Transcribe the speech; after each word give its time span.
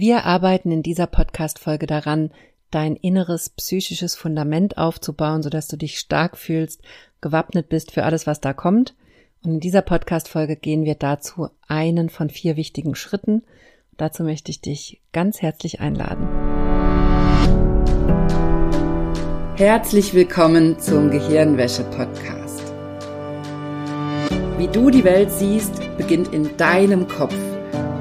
Wir 0.00 0.26
arbeiten 0.26 0.70
in 0.70 0.84
dieser 0.84 1.08
Podcast-Folge 1.08 1.88
daran, 1.88 2.30
dein 2.70 2.94
inneres 2.94 3.50
psychisches 3.50 4.14
Fundament 4.14 4.78
aufzubauen, 4.78 5.42
sodass 5.42 5.66
du 5.66 5.76
dich 5.76 5.98
stark 5.98 6.36
fühlst, 6.36 6.82
gewappnet 7.20 7.68
bist 7.68 7.90
für 7.90 8.04
alles, 8.04 8.24
was 8.24 8.40
da 8.40 8.52
kommt. 8.52 8.94
Und 9.42 9.54
in 9.54 9.58
dieser 9.58 9.82
Podcast-Folge 9.82 10.54
gehen 10.54 10.84
wir 10.84 10.94
dazu 10.94 11.48
einen 11.66 12.10
von 12.10 12.30
vier 12.30 12.54
wichtigen 12.54 12.94
Schritten. 12.94 13.42
Dazu 13.96 14.22
möchte 14.22 14.52
ich 14.52 14.60
dich 14.60 15.00
ganz 15.12 15.42
herzlich 15.42 15.80
einladen. 15.80 16.28
Herzlich 19.56 20.14
willkommen 20.14 20.78
zum 20.78 21.10
Gehirnwäsche-Podcast. 21.10 22.62
Wie 24.58 24.68
du 24.68 24.90
die 24.90 25.02
Welt 25.02 25.32
siehst, 25.32 25.72
beginnt 25.96 26.32
in 26.32 26.56
deinem 26.56 27.08
Kopf. 27.08 27.34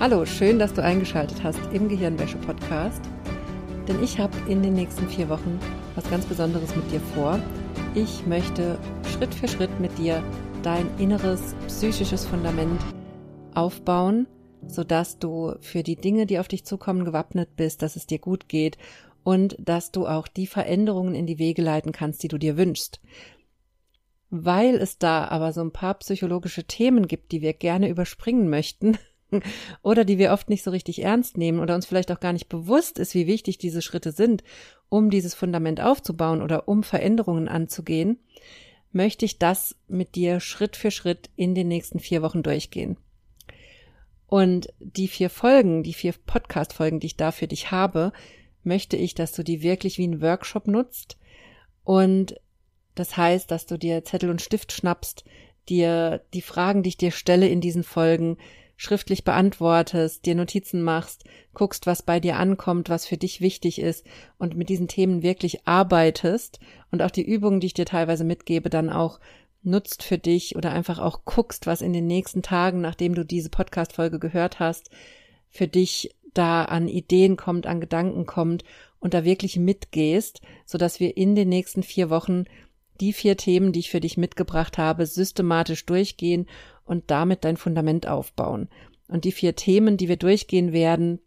Hallo, 0.00 0.24
schön, 0.24 0.60
dass 0.60 0.72
du 0.72 0.80
eingeschaltet 0.80 1.42
hast 1.42 1.58
im 1.72 1.88
Gehirnwäsche-Podcast. 1.88 3.02
Denn 3.88 4.00
ich 4.00 4.20
habe 4.20 4.32
in 4.48 4.62
den 4.62 4.74
nächsten 4.74 5.08
vier 5.08 5.28
Wochen 5.28 5.58
was 5.96 6.08
ganz 6.08 6.24
Besonderes 6.24 6.76
mit 6.76 6.88
dir 6.92 7.00
vor. 7.00 7.40
Ich 7.96 8.24
möchte 8.24 8.78
Schritt 9.10 9.34
für 9.34 9.48
Schritt 9.48 9.80
mit 9.80 9.98
dir 9.98 10.22
dein 10.62 10.88
inneres 10.98 11.56
psychisches 11.66 12.24
Fundament 12.24 12.80
aufbauen, 13.54 14.28
sodass 14.68 15.18
du 15.18 15.56
für 15.58 15.82
die 15.82 15.96
Dinge, 15.96 16.26
die 16.26 16.38
auf 16.38 16.46
dich 16.46 16.64
zukommen, 16.64 17.04
gewappnet 17.04 17.56
bist, 17.56 17.82
dass 17.82 17.96
es 17.96 18.06
dir 18.06 18.20
gut 18.20 18.48
geht 18.48 18.78
und 19.24 19.56
dass 19.58 19.90
du 19.90 20.06
auch 20.06 20.28
die 20.28 20.46
Veränderungen 20.46 21.16
in 21.16 21.26
die 21.26 21.40
Wege 21.40 21.62
leiten 21.62 21.90
kannst, 21.90 22.22
die 22.22 22.28
du 22.28 22.38
dir 22.38 22.56
wünschst. 22.56 23.00
Weil 24.30 24.76
es 24.76 24.98
da 24.98 25.26
aber 25.26 25.52
so 25.52 25.60
ein 25.60 25.72
paar 25.72 25.94
psychologische 25.94 26.62
Themen 26.62 27.08
gibt, 27.08 27.32
die 27.32 27.42
wir 27.42 27.52
gerne 27.52 27.88
überspringen 27.88 28.48
möchten, 28.48 28.96
oder 29.82 30.04
die 30.04 30.18
wir 30.18 30.32
oft 30.32 30.48
nicht 30.48 30.62
so 30.62 30.70
richtig 30.70 31.02
ernst 31.02 31.36
nehmen 31.36 31.60
oder 31.60 31.74
uns 31.74 31.86
vielleicht 31.86 32.10
auch 32.12 32.20
gar 32.20 32.32
nicht 32.32 32.48
bewusst 32.48 32.98
ist, 32.98 33.14
wie 33.14 33.26
wichtig 33.26 33.58
diese 33.58 33.82
Schritte 33.82 34.12
sind, 34.12 34.42
um 34.88 35.10
dieses 35.10 35.34
Fundament 35.34 35.80
aufzubauen 35.80 36.42
oder 36.42 36.68
um 36.68 36.82
Veränderungen 36.82 37.48
anzugehen, 37.48 38.18
möchte 38.92 39.24
ich 39.24 39.38
das 39.38 39.76
mit 39.86 40.14
dir 40.14 40.40
Schritt 40.40 40.76
für 40.76 40.90
Schritt 40.90 41.30
in 41.36 41.54
den 41.54 41.68
nächsten 41.68 42.00
vier 42.00 42.22
Wochen 42.22 42.42
durchgehen. 42.42 42.96
Und 44.26 44.68
die 44.78 45.08
vier 45.08 45.30
Folgen, 45.30 45.82
die 45.82 45.94
vier 45.94 46.12
Podcast-Folgen, 46.12 47.00
die 47.00 47.08
ich 47.08 47.16
da 47.16 47.32
für 47.32 47.46
dich 47.46 47.70
habe, 47.70 48.12
möchte 48.62 48.96
ich, 48.96 49.14
dass 49.14 49.32
du 49.32 49.42
die 49.42 49.62
wirklich 49.62 49.98
wie 49.98 50.06
ein 50.06 50.20
Workshop 50.20 50.66
nutzt. 50.66 51.18
Und 51.82 52.34
das 52.94 53.16
heißt, 53.16 53.50
dass 53.50 53.66
du 53.66 53.78
dir 53.78 54.04
Zettel 54.04 54.28
und 54.28 54.42
Stift 54.42 54.72
schnappst, 54.72 55.24
dir 55.68 56.22
die 56.34 56.42
Fragen, 56.42 56.82
die 56.82 56.90
ich 56.90 56.96
dir 56.96 57.10
stelle 57.10 57.48
in 57.48 57.60
diesen 57.60 57.84
Folgen, 57.84 58.36
schriftlich 58.78 59.24
beantwortest, 59.24 60.24
dir 60.24 60.36
Notizen 60.36 60.82
machst, 60.82 61.24
guckst, 61.52 61.86
was 61.86 62.02
bei 62.02 62.20
dir 62.20 62.36
ankommt, 62.36 62.88
was 62.88 63.06
für 63.06 63.16
dich 63.16 63.40
wichtig 63.40 63.80
ist 63.80 64.06
und 64.38 64.56
mit 64.56 64.68
diesen 64.68 64.86
Themen 64.86 65.22
wirklich 65.22 65.66
arbeitest 65.66 66.60
und 66.92 67.02
auch 67.02 67.10
die 67.10 67.26
Übungen, 67.26 67.58
die 67.58 67.66
ich 67.66 67.74
dir 67.74 67.84
teilweise 67.84 68.22
mitgebe, 68.22 68.70
dann 68.70 68.88
auch 68.88 69.18
nutzt 69.64 70.04
für 70.04 70.16
dich 70.16 70.54
oder 70.54 70.70
einfach 70.70 71.00
auch 71.00 71.24
guckst, 71.24 71.66
was 71.66 71.82
in 71.82 71.92
den 71.92 72.06
nächsten 72.06 72.40
Tagen, 72.40 72.80
nachdem 72.80 73.16
du 73.16 73.24
diese 73.24 73.50
Podcast-Folge 73.50 74.20
gehört 74.20 74.60
hast, 74.60 74.90
für 75.50 75.66
dich 75.66 76.14
da 76.32 76.64
an 76.64 76.86
Ideen 76.86 77.36
kommt, 77.36 77.66
an 77.66 77.80
Gedanken 77.80 78.26
kommt 78.26 78.62
und 79.00 79.12
da 79.12 79.24
wirklich 79.24 79.56
mitgehst, 79.56 80.40
so 80.64 80.78
dass 80.78 81.00
wir 81.00 81.16
in 81.16 81.34
den 81.34 81.48
nächsten 81.48 81.82
vier 81.82 82.10
Wochen 82.10 82.44
die 83.00 83.12
vier 83.12 83.36
Themen, 83.36 83.72
die 83.72 83.80
ich 83.80 83.90
für 83.90 84.00
dich 84.00 84.16
mitgebracht 84.16 84.78
habe, 84.78 85.06
systematisch 85.06 85.86
durchgehen 85.86 86.46
und 86.84 87.10
damit 87.10 87.44
dein 87.44 87.56
Fundament 87.56 88.06
aufbauen. 88.06 88.68
Und 89.08 89.24
die 89.24 89.32
vier 89.32 89.56
Themen, 89.56 89.96
die 89.96 90.08
wir 90.08 90.16
durchgehen 90.16 90.72
werden, 90.72 91.20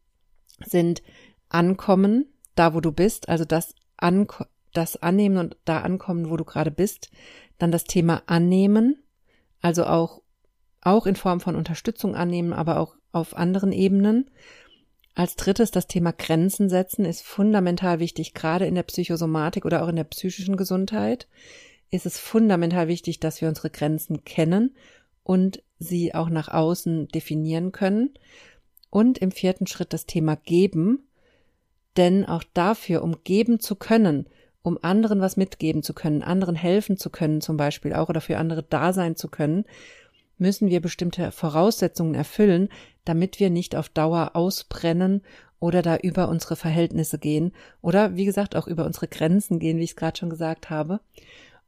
sind 0.66 1.02
Ankommen, 1.50 2.26
da 2.56 2.74
wo 2.74 2.82
du 2.82 2.92
bist, 2.92 3.30
also 3.30 3.46
das, 3.46 3.76
An 3.98 4.28
das 4.74 4.98
Annehmen 4.98 5.38
und 5.38 5.58
da 5.66 5.82
ankommen, 5.82 6.30
wo 6.30 6.38
du 6.38 6.46
gerade 6.46 6.72
bist. 6.72 7.12
Dann 7.58 7.72
das 7.72 7.84
Thema 7.84 8.24
Annehmen, 8.26 9.04
also 9.62 9.86
auch, 9.86 10.22
auch 10.82 11.06
in 11.06 11.16
Form 11.16 11.40
von 11.40 11.56
Unterstützung 11.56 12.16
annehmen, 12.16 12.54
aber 12.54 12.80
auch 12.80 12.96
auf 13.12 13.36
anderen 13.36 13.72
Ebenen. 13.72 14.30
Als 15.14 15.36
drittes 15.36 15.72
das 15.72 15.88
Thema 15.88 16.14
Grenzen 16.14 16.70
setzen 16.70 17.06
ist 17.06 17.24
fundamental 17.24 18.00
wichtig, 18.00 18.34
gerade 18.34 18.66
in 18.66 18.76
der 18.76 18.84
Psychosomatik 18.84 19.66
oder 19.66 19.84
auch 19.84 19.90
in 19.90 19.98
der 19.98 20.06
psychischen 20.06 20.56
Gesundheit 20.56 21.28
ist 21.90 22.06
es 22.06 22.18
fundamental 22.18 22.88
wichtig, 22.88 23.20
dass 23.20 23.42
wir 23.42 23.50
unsere 23.50 23.70
Grenzen 23.70 24.24
kennen 24.24 24.76
und 25.24 25.62
sie 25.78 26.16
auch 26.16 26.30
nach 26.30 26.48
außen 26.48 27.10
definieren 27.10 27.74
können. 27.74 28.12
Und 28.90 29.18
im 29.18 29.32
vierten 29.32 29.68
Schritt 29.68 29.94
das 29.94 30.06
Thema 30.06 30.36
geben, 30.36 31.08
denn 31.98 32.26
auch 32.26 32.44
dafür, 32.54 33.04
um 33.04 33.24
geben 33.24 33.60
zu 33.60 33.76
können, 33.76 34.28
um 34.64 34.78
anderen 34.82 35.22
was 35.22 35.38
mitgeben 35.38 35.84
zu 35.84 35.94
können, 35.94 36.24
anderen 36.24 36.56
helfen 36.56 36.98
zu 36.98 37.10
können 37.10 37.42
zum 37.42 37.58
Beispiel 37.58 37.94
auch 37.94 38.10
oder 38.10 38.22
für 38.22 38.38
andere 38.38 38.64
da 38.64 38.94
sein 38.94 39.16
zu 39.16 39.28
können, 39.28 39.66
müssen 40.42 40.70
wir 40.70 40.82
bestimmte 40.82 41.32
Voraussetzungen 41.32 42.16
erfüllen, 42.16 42.70
damit 43.06 43.40
wir 43.40 43.50
nicht 43.50 43.76
auf 43.76 43.90
Dauer 43.90 44.32
ausbrennen 44.34 45.22
oder 45.60 45.82
da 45.82 45.96
über 45.98 46.28
unsere 46.28 46.56
Verhältnisse 46.56 47.20
gehen 47.20 47.54
oder 47.82 48.16
wie 48.16 48.26
gesagt 48.26 48.56
auch 48.56 48.68
über 48.68 48.86
unsere 48.86 49.08
Grenzen 49.08 49.60
gehen, 49.60 49.78
wie 49.78 49.84
ich 49.84 49.92
es 49.92 49.96
gerade 49.96 50.18
schon 50.18 50.32
gesagt 50.32 50.70
habe. 50.70 51.00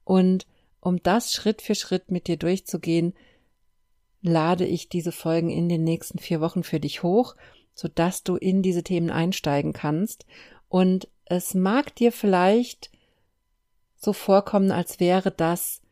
Und 0.04 0.48
um 0.82 1.02
das 1.02 1.32
Schritt 1.32 1.62
für 1.62 1.76
Schritt 1.76 2.12
mit 2.12 2.28
dir 2.28 2.36
durchzugehen, 2.36 3.14
lade 4.22 4.66
ich 4.66 4.90
diese 4.90 5.12
Folgen 5.12 5.50
in 5.50 5.70
den 5.70 5.84
nächsten 5.84 6.18
vier 6.18 6.42
Wochen 6.42 6.64
für 6.64 6.80
dich 6.80 7.04
hoch, 7.04 7.36
sodass 7.76 8.24
du 8.24 8.36
in 8.36 8.62
diese 8.64 8.84
Themen 8.84 9.12
einsteigen 9.12 9.74
kannst. 9.74 10.26
Und 10.68 11.08
es 11.26 11.54
mag 11.54 11.96
dir 11.96 12.12
vielleicht 12.12 12.90
so 13.96 14.14
vorkommen, 14.14 14.72
als 14.72 15.00
wäre 15.00 15.32
das, 15.32 15.83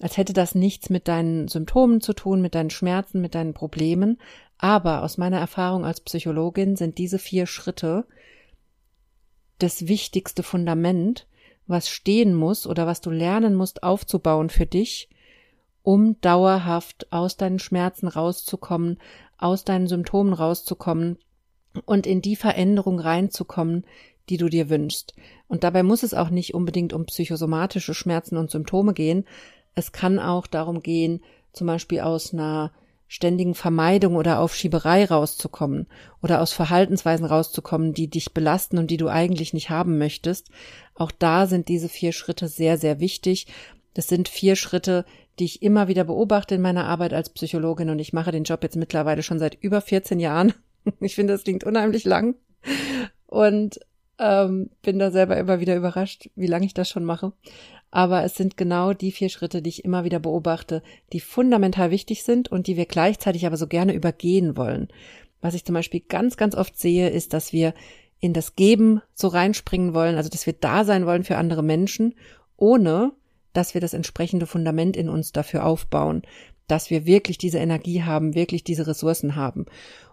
als 0.00 0.16
hätte 0.16 0.32
das 0.32 0.54
nichts 0.54 0.90
mit 0.90 1.08
deinen 1.08 1.48
Symptomen 1.48 2.00
zu 2.00 2.14
tun, 2.14 2.40
mit 2.40 2.54
deinen 2.54 2.70
Schmerzen, 2.70 3.20
mit 3.20 3.34
deinen 3.34 3.54
Problemen. 3.54 4.18
Aber 4.58 5.02
aus 5.02 5.18
meiner 5.18 5.38
Erfahrung 5.38 5.84
als 5.84 6.00
Psychologin 6.00 6.76
sind 6.76 6.98
diese 6.98 7.18
vier 7.18 7.46
Schritte 7.46 8.06
das 9.58 9.88
wichtigste 9.88 10.42
Fundament, 10.42 11.26
was 11.66 11.88
stehen 11.88 12.34
muss 12.34 12.66
oder 12.66 12.86
was 12.86 13.00
du 13.00 13.10
lernen 13.10 13.54
musst 13.54 13.82
aufzubauen 13.82 14.50
für 14.50 14.66
dich, 14.66 15.08
um 15.82 16.20
dauerhaft 16.20 17.12
aus 17.12 17.36
deinen 17.36 17.58
Schmerzen 17.58 18.08
rauszukommen, 18.08 18.98
aus 19.38 19.64
deinen 19.64 19.86
Symptomen 19.86 20.32
rauszukommen 20.32 21.18
und 21.84 22.06
in 22.06 22.22
die 22.22 22.36
Veränderung 22.36 22.98
reinzukommen, 22.98 23.84
die 24.28 24.36
du 24.36 24.48
dir 24.48 24.70
wünschst. 24.70 25.14
Und 25.48 25.64
dabei 25.64 25.82
muss 25.82 26.02
es 26.02 26.14
auch 26.14 26.30
nicht 26.30 26.54
unbedingt 26.54 26.92
um 26.92 27.06
psychosomatische 27.06 27.94
Schmerzen 27.94 28.36
und 28.36 28.50
Symptome 28.50 28.94
gehen. 28.94 29.24
Es 29.74 29.92
kann 29.92 30.18
auch 30.18 30.46
darum 30.46 30.82
gehen, 30.82 31.20
zum 31.52 31.66
Beispiel 31.66 32.00
aus 32.00 32.32
einer 32.32 32.72
ständigen 33.08 33.56
Vermeidung 33.56 34.14
oder 34.14 34.38
Aufschieberei 34.38 35.04
rauszukommen 35.04 35.88
oder 36.22 36.40
aus 36.40 36.52
Verhaltensweisen 36.52 37.26
rauszukommen, 37.26 37.92
die 37.92 38.08
dich 38.08 38.32
belasten 38.32 38.78
und 38.78 38.88
die 38.88 38.98
du 38.98 39.08
eigentlich 39.08 39.52
nicht 39.52 39.68
haben 39.68 39.98
möchtest. 39.98 40.48
Auch 40.94 41.10
da 41.10 41.48
sind 41.48 41.68
diese 41.68 41.88
vier 41.88 42.12
Schritte 42.12 42.46
sehr, 42.46 42.78
sehr 42.78 43.00
wichtig. 43.00 43.48
Das 43.94 44.06
sind 44.06 44.28
vier 44.28 44.54
Schritte, 44.54 45.04
die 45.40 45.44
ich 45.44 45.60
immer 45.60 45.88
wieder 45.88 46.04
beobachte 46.04 46.54
in 46.54 46.60
meiner 46.60 46.84
Arbeit 46.84 47.12
als 47.12 47.30
Psychologin 47.30 47.90
und 47.90 47.98
ich 47.98 48.12
mache 48.12 48.30
den 48.30 48.44
Job 48.44 48.62
jetzt 48.62 48.76
mittlerweile 48.76 49.24
schon 49.24 49.40
seit 49.40 49.58
über 49.60 49.80
14 49.80 50.20
Jahren. 50.20 50.54
Ich 51.00 51.14
finde, 51.14 51.34
das 51.34 51.44
klingt 51.44 51.62
unheimlich 51.64 52.04
lang 52.04 52.36
und 53.26 53.80
ähm, 54.20 54.70
bin 54.82 54.98
da 54.98 55.10
selber 55.10 55.36
immer 55.38 55.60
wieder 55.60 55.74
überrascht, 55.76 56.28
wie 56.36 56.46
lange 56.46 56.66
ich 56.66 56.74
das 56.74 56.88
schon 56.88 57.04
mache. 57.04 57.32
Aber 57.90 58.22
es 58.22 58.36
sind 58.36 58.56
genau 58.56 58.92
die 58.92 59.10
vier 59.10 59.30
Schritte, 59.30 59.62
die 59.62 59.70
ich 59.70 59.84
immer 59.84 60.04
wieder 60.04 60.20
beobachte, 60.20 60.82
die 61.12 61.20
fundamental 61.20 61.90
wichtig 61.90 62.22
sind 62.22 62.48
und 62.48 62.66
die 62.68 62.76
wir 62.76 62.86
gleichzeitig 62.86 63.46
aber 63.46 63.56
so 63.56 63.66
gerne 63.66 63.94
übergehen 63.94 64.56
wollen. 64.56 64.88
Was 65.40 65.54
ich 65.54 65.64
zum 65.64 65.74
Beispiel 65.74 66.00
ganz, 66.00 66.36
ganz 66.36 66.54
oft 66.54 66.78
sehe, 66.78 67.08
ist, 67.08 67.32
dass 67.32 67.52
wir 67.52 67.74
in 68.20 68.34
das 68.34 68.54
Geben 68.54 69.00
so 69.14 69.28
reinspringen 69.28 69.94
wollen, 69.94 70.16
also 70.16 70.28
dass 70.28 70.46
wir 70.46 70.52
da 70.52 70.84
sein 70.84 71.06
wollen 71.06 71.24
für 71.24 71.38
andere 71.38 71.62
Menschen, 71.62 72.14
ohne 72.56 73.12
dass 73.54 73.74
wir 73.74 73.80
das 73.80 73.94
entsprechende 73.94 74.46
Fundament 74.46 74.96
in 74.96 75.08
uns 75.08 75.32
dafür 75.32 75.64
aufbauen, 75.64 76.22
dass 76.68 76.90
wir 76.90 77.06
wirklich 77.06 77.38
diese 77.38 77.58
Energie 77.58 78.02
haben, 78.04 78.34
wirklich 78.34 78.62
diese 78.62 78.86
Ressourcen 78.86 79.34
haben. 79.34 79.66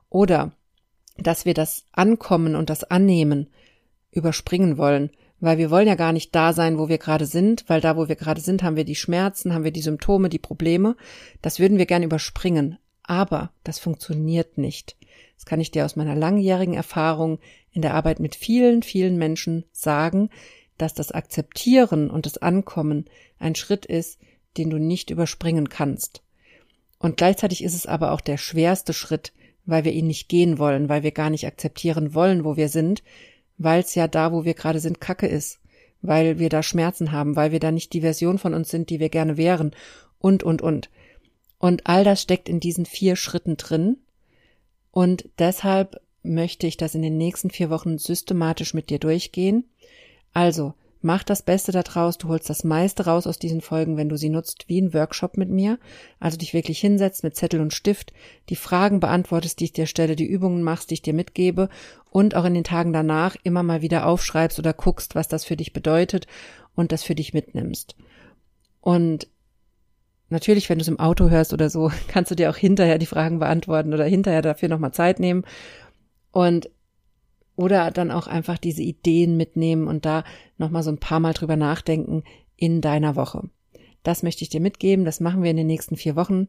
Oder 0.10 0.54
dass 1.18 1.46
wir 1.46 1.54
das 1.54 1.86
Ankommen 1.92 2.56
und 2.56 2.70
das 2.70 2.84
Annehmen 2.86 3.48
überspringen 4.12 4.78
wollen, 4.78 5.12
weil 5.40 5.58
wir 5.58 5.70
wollen 5.70 5.88
ja 5.88 5.96
gar 5.96 6.14
nicht 6.14 6.34
da 6.34 6.54
sein, 6.54 6.78
wo 6.78 6.90
wir 6.90 6.98
gerade 6.98 7.26
sind, 7.26 7.66
weil 7.68 7.82
da, 7.82 7.96
wo 7.98 8.08
wir 8.08 8.16
gerade 8.16 8.42
sind, 8.42 8.64
haben 8.64 8.76
wir 8.76 8.86
die 8.86 8.96
Schmerzen, 8.96 9.54
haben 9.54 9.64
wir 9.64 9.72
die 9.72 9.82
Symptome, 9.82 10.30
die 10.30 10.40
Probleme. 10.40 10.96
Das 11.42 11.60
würden 11.60 11.78
wir 11.78 11.86
gern 11.86 12.04
überspringen. 12.04 12.78
Aber 13.04 13.52
das 13.64 13.80
funktioniert 13.80 14.58
nicht. 14.58 14.98
Das 15.36 15.46
kann 15.46 15.62
ich 15.62 15.72
dir 15.72 15.86
aus 15.86 15.96
meiner 15.96 16.16
langjährigen 16.16 16.74
Erfahrung 16.74 17.40
in 17.72 17.82
der 17.82 17.94
Arbeit 17.94 18.20
mit 18.20 18.36
vielen, 18.36 18.82
vielen 18.82 19.18
Menschen 19.18 19.66
sagen, 19.72 20.30
dass 20.78 20.94
das 20.94 21.12
Akzeptieren 21.12 22.10
und 22.10 22.26
das 22.26 22.40
Ankommen 22.40 23.06
ein 23.40 23.56
Schritt 23.56 23.86
ist, 23.86 24.20
den 24.58 24.70
du 24.70 24.80
nicht 24.80 25.10
überspringen 25.10 25.70
kannst. 25.70 26.22
Und 27.00 27.18
gleichzeitig 27.18 27.64
ist 27.64 27.76
es 27.76 27.86
aber 27.86 28.12
auch 28.12 28.22
der 28.22 28.38
schwerste 28.38 28.94
Schritt, 28.94 29.34
weil 29.66 29.84
wir 29.84 29.92
ihn 29.92 30.08
nicht 30.08 30.30
gehen 30.30 30.58
wollen, 30.58 30.90
weil 30.90 31.04
wir 31.04 31.12
gar 31.12 31.30
nicht 31.30 31.46
akzeptieren 31.46 32.16
wollen, 32.16 32.44
wo 32.44 32.58
wir 32.58 32.70
sind, 32.70 33.04
weil 33.58 33.82
es 33.82 33.96
ja 33.96 34.08
da, 34.08 34.32
wo 34.32 34.46
wir 34.46 34.54
gerade 34.54 34.80
sind, 34.80 35.02
Kacke 35.02 35.28
ist, 35.28 35.60
weil 36.02 36.40
wir 36.40 36.50
da 36.50 36.64
Schmerzen 36.64 37.12
haben, 37.12 37.36
weil 37.36 37.52
wir 37.52 37.60
da 37.60 37.72
nicht 37.72 37.94
die 37.94 38.02
Version 38.02 38.38
von 38.38 38.54
uns 38.54 38.70
sind, 38.70 38.90
die 38.90 39.00
wir 39.00 39.10
gerne 39.10 39.38
wären 39.38 39.72
und, 40.20 40.44
und, 40.44 40.62
und. 40.62 40.90
Und 41.60 41.88
all 41.88 42.04
das 42.04 42.22
steckt 42.22 42.50
in 42.50 42.60
diesen 42.60 42.86
vier 42.86 43.16
Schritten 43.16 43.58
drin. 43.58 43.98
Und 44.92 45.30
deshalb 45.40 46.02
möchte 46.24 46.68
ich 46.68 46.78
das 46.78 46.96
in 46.96 47.02
den 47.02 47.18
nächsten 47.18 47.50
vier 47.50 47.70
Wochen 47.70 47.98
systematisch 47.98 48.74
mit 48.74 48.90
dir 48.90 49.00
durchgehen. 49.00 49.66
Also, 50.34 50.74
Mach 51.08 51.24
das 51.24 51.42
Beste 51.42 51.72
daraus, 51.72 52.18
du 52.18 52.28
holst 52.28 52.50
das 52.50 52.66
meiste 52.66 53.06
raus 53.06 53.28
aus 53.28 53.40
diesen 53.40 53.62
Folgen, 53.62 53.96
wenn 53.96 54.10
du 54.10 54.18
sie 54.18 54.28
nutzt 54.28 54.66
wie 54.68 54.82
ein 54.82 54.94
Workshop 54.94 55.38
mit 55.38 55.50
mir, 55.50 55.80
also 56.20 56.36
dich 56.36 56.54
wirklich 56.54 56.82
hinsetzt 56.82 57.24
mit 57.24 57.34
Zettel 57.34 57.62
und 57.62 57.74
Stift, 57.74 58.12
die 58.50 58.58
Fragen 58.58 59.00
beantwortest, 59.00 59.62
die 59.62 59.64
ich 59.64 59.72
dir 59.72 59.86
stelle, 59.86 60.18
die 60.18 60.26
Übungen 60.26 60.64
machst, 60.64 60.90
die 60.90 60.96
ich 60.96 61.02
dir 61.02 61.14
mitgebe 61.14 61.70
und 62.10 62.36
auch 62.36 62.44
in 62.44 62.56
den 62.56 62.66
Tagen 62.66 62.92
danach 62.92 63.38
immer 63.44 63.64
mal 63.64 63.82
wieder 63.82 64.06
aufschreibst 64.06 64.60
oder 64.60 64.74
guckst, 64.74 65.16
was 65.16 65.30
das 65.30 65.46
für 65.46 65.56
dich 65.56 65.72
bedeutet 65.72 66.28
und 66.76 66.92
das 66.92 67.04
für 67.04 67.16
dich 67.16 67.34
mitnimmst. 67.34 67.96
Und 68.82 69.30
natürlich, 70.28 70.68
wenn 70.68 70.78
du 70.78 70.82
es 70.82 70.90
im 70.90 71.00
Auto 71.00 71.30
hörst 71.30 71.54
oder 71.54 71.70
so, 71.70 71.90
kannst 72.10 72.32
du 72.32 72.36
dir 72.36 72.50
auch 72.50 72.58
hinterher 72.58 72.98
die 72.98 73.06
Fragen 73.06 73.40
beantworten 73.40 73.94
oder 73.94 74.04
hinterher 74.04 74.42
dafür 74.42 74.68
nochmal 74.68 74.92
Zeit 74.92 75.22
nehmen. 75.22 75.46
Und 76.34 76.70
oder 77.58 77.92
dann 77.92 78.12
auch 78.12 78.28
einfach 78.28 78.58
diese 78.58 78.84
Ideen 78.84 79.36
mitnehmen 79.36 79.88
und 79.88 80.06
da 80.06 80.24
nochmal 80.58 80.84
so 80.84 80.92
ein 80.92 81.00
paar 81.00 81.20
Mal 81.20 81.34
drüber 81.34 81.58
nachdenken 81.58 82.24
in 82.56 82.80
deiner 82.80 83.18
Woche. 83.18 83.50
Das 84.04 84.24
möchte 84.24 84.44
ich 84.44 84.50
dir 84.50 84.62
mitgeben. 84.62 85.04
Das 85.04 85.20
machen 85.20 85.44
wir 85.44 85.52
in 85.52 85.58
den 85.58 85.68
nächsten 85.68 85.98
vier 85.98 86.16
Wochen. 86.16 86.48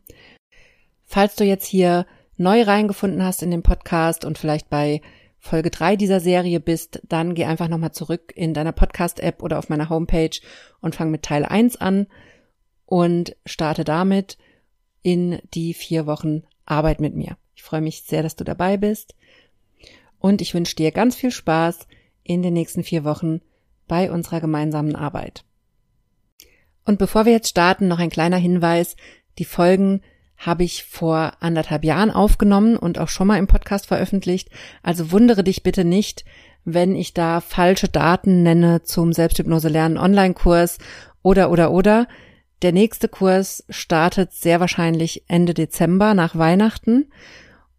Falls 1.06 1.34
du 1.34 1.44
jetzt 1.44 1.66
hier 1.66 2.06
neu 2.36 2.62
reingefunden 2.62 3.24
hast 3.24 3.42
in 3.42 3.50
den 3.50 3.62
Podcast 3.62 4.24
und 4.24 4.38
vielleicht 4.38 4.68
bei 4.68 5.00
Folge 5.40 5.70
drei 5.70 5.96
dieser 5.96 6.20
Serie 6.20 6.60
bist, 6.60 7.00
dann 7.08 7.34
geh 7.34 7.46
einfach 7.46 7.68
nochmal 7.68 7.92
zurück 7.92 8.32
in 8.36 8.54
deiner 8.54 8.72
Podcast-App 8.72 9.42
oder 9.42 9.58
auf 9.58 9.70
meiner 9.70 9.88
Homepage 9.88 10.38
und 10.80 10.94
fang 10.94 11.10
mit 11.10 11.22
Teil 11.22 11.44
eins 11.44 11.76
an 11.76 12.06
und 12.84 13.34
starte 13.46 13.84
damit 13.84 14.36
in 15.02 15.38
die 15.54 15.72
vier 15.72 16.06
Wochen 16.06 16.42
Arbeit 16.66 17.00
mit 17.00 17.16
mir. 17.16 17.38
Ich 17.54 17.62
freue 17.62 17.80
mich 17.80 18.02
sehr, 18.02 18.22
dass 18.22 18.36
du 18.36 18.44
dabei 18.44 18.76
bist 18.76 19.14
und 20.18 20.40
ich 20.40 20.54
wünsche 20.54 20.76
dir 20.76 20.92
ganz 20.92 21.16
viel 21.16 21.30
Spaß 21.30 21.86
in 22.24 22.42
den 22.42 22.54
nächsten 22.54 22.84
vier 22.84 23.04
Wochen 23.04 23.40
bei 23.86 24.10
unserer 24.10 24.40
gemeinsamen 24.40 24.96
Arbeit. 24.96 25.44
Und 26.84 26.98
bevor 26.98 27.24
wir 27.26 27.32
jetzt 27.32 27.48
starten, 27.48 27.88
noch 27.88 27.98
ein 27.98 28.10
kleiner 28.10 28.36
Hinweis. 28.36 28.96
Die 29.38 29.44
Folgen 29.44 30.02
habe 30.36 30.64
ich 30.64 30.84
vor 30.84 31.32
anderthalb 31.40 31.84
Jahren 31.84 32.10
aufgenommen 32.10 32.76
und 32.76 32.98
auch 32.98 33.08
schon 33.08 33.26
mal 33.26 33.38
im 33.38 33.46
Podcast 33.48 33.86
veröffentlicht. 33.86 34.48
Also 34.82 35.10
wundere 35.10 35.42
dich 35.42 35.62
bitte 35.62 35.84
nicht, 35.84 36.24
wenn 36.64 36.94
ich 36.94 37.12
da 37.12 37.40
falsche 37.40 37.88
Daten 37.88 38.42
nenne 38.42 38.82
zum 38.82 39.12
Selbsthypnose 39.12 39.68
lernen 39.68 39.98
Online-Kurs 39.98 40.78
oder 41.22 41.50
oder 41.50 41.72
oder. 41.72 42.06
Der 42.62 42.72
nächste 42.72 43.08
Kurs 43.08 43.64
startet 43.68 44.32
sehr 44.32 44.60
wahrscheinlich 44.60 45.24
Ende 45.28 45.54
Dezember 45.54 46.14
nach 46.14 46.36
Weihnachten 46.36 47.10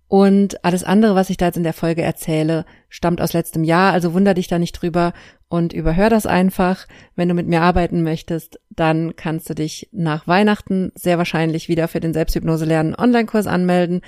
und 0.10 0.66
alles 0.66 0.84
andere, 0.84 1.14
was 1.14 1.30
ich 1.30 1.38
da 1.38 1.46
jetzt 1.46 1.58
in 1.58 1.64
der 1.64 1.72
Folge 1.72 2.02
erzähle, 2.02 2.66
stammt 2.90 3.22
aus 3.22 3.34
letztem 3.34 3.64
Jahr, 3.64 3.94
also 3.94 4.16
wunder 4.16 4.34
dich 4.34 4.48
da 4.48 4.58
nicht 4.58 4.74
drüber 4.74 5.14
und 5.50 5.72
überhör 5.72 6.10
das 6.10 6.26
einfach. 6.26 6.88
Wenn 7.16 7.30
du 7.30 7.36
mit 7.36 7.46
mir 7.48 7.62
arbeiten 7.62 8.02
möchtest, 8.02 8.60
dann 8.72 9.16
kannst 9.16 9.48
du 9.52 9.54
dich 9.54 9.88
nach 9.92 10.26
Weihnachten 10.28 10.92
sehr 10.96 11.20
wahrscheinlich 11.20 11.70
wieder 11.70 11.88
für 11.88 12.00
den 12.00 12.14
Selbsthypnose 12.14 12.66
lernen 12.66 12.96
Online-Kurs 12.96 13.46
anmelden. 13.46 14.02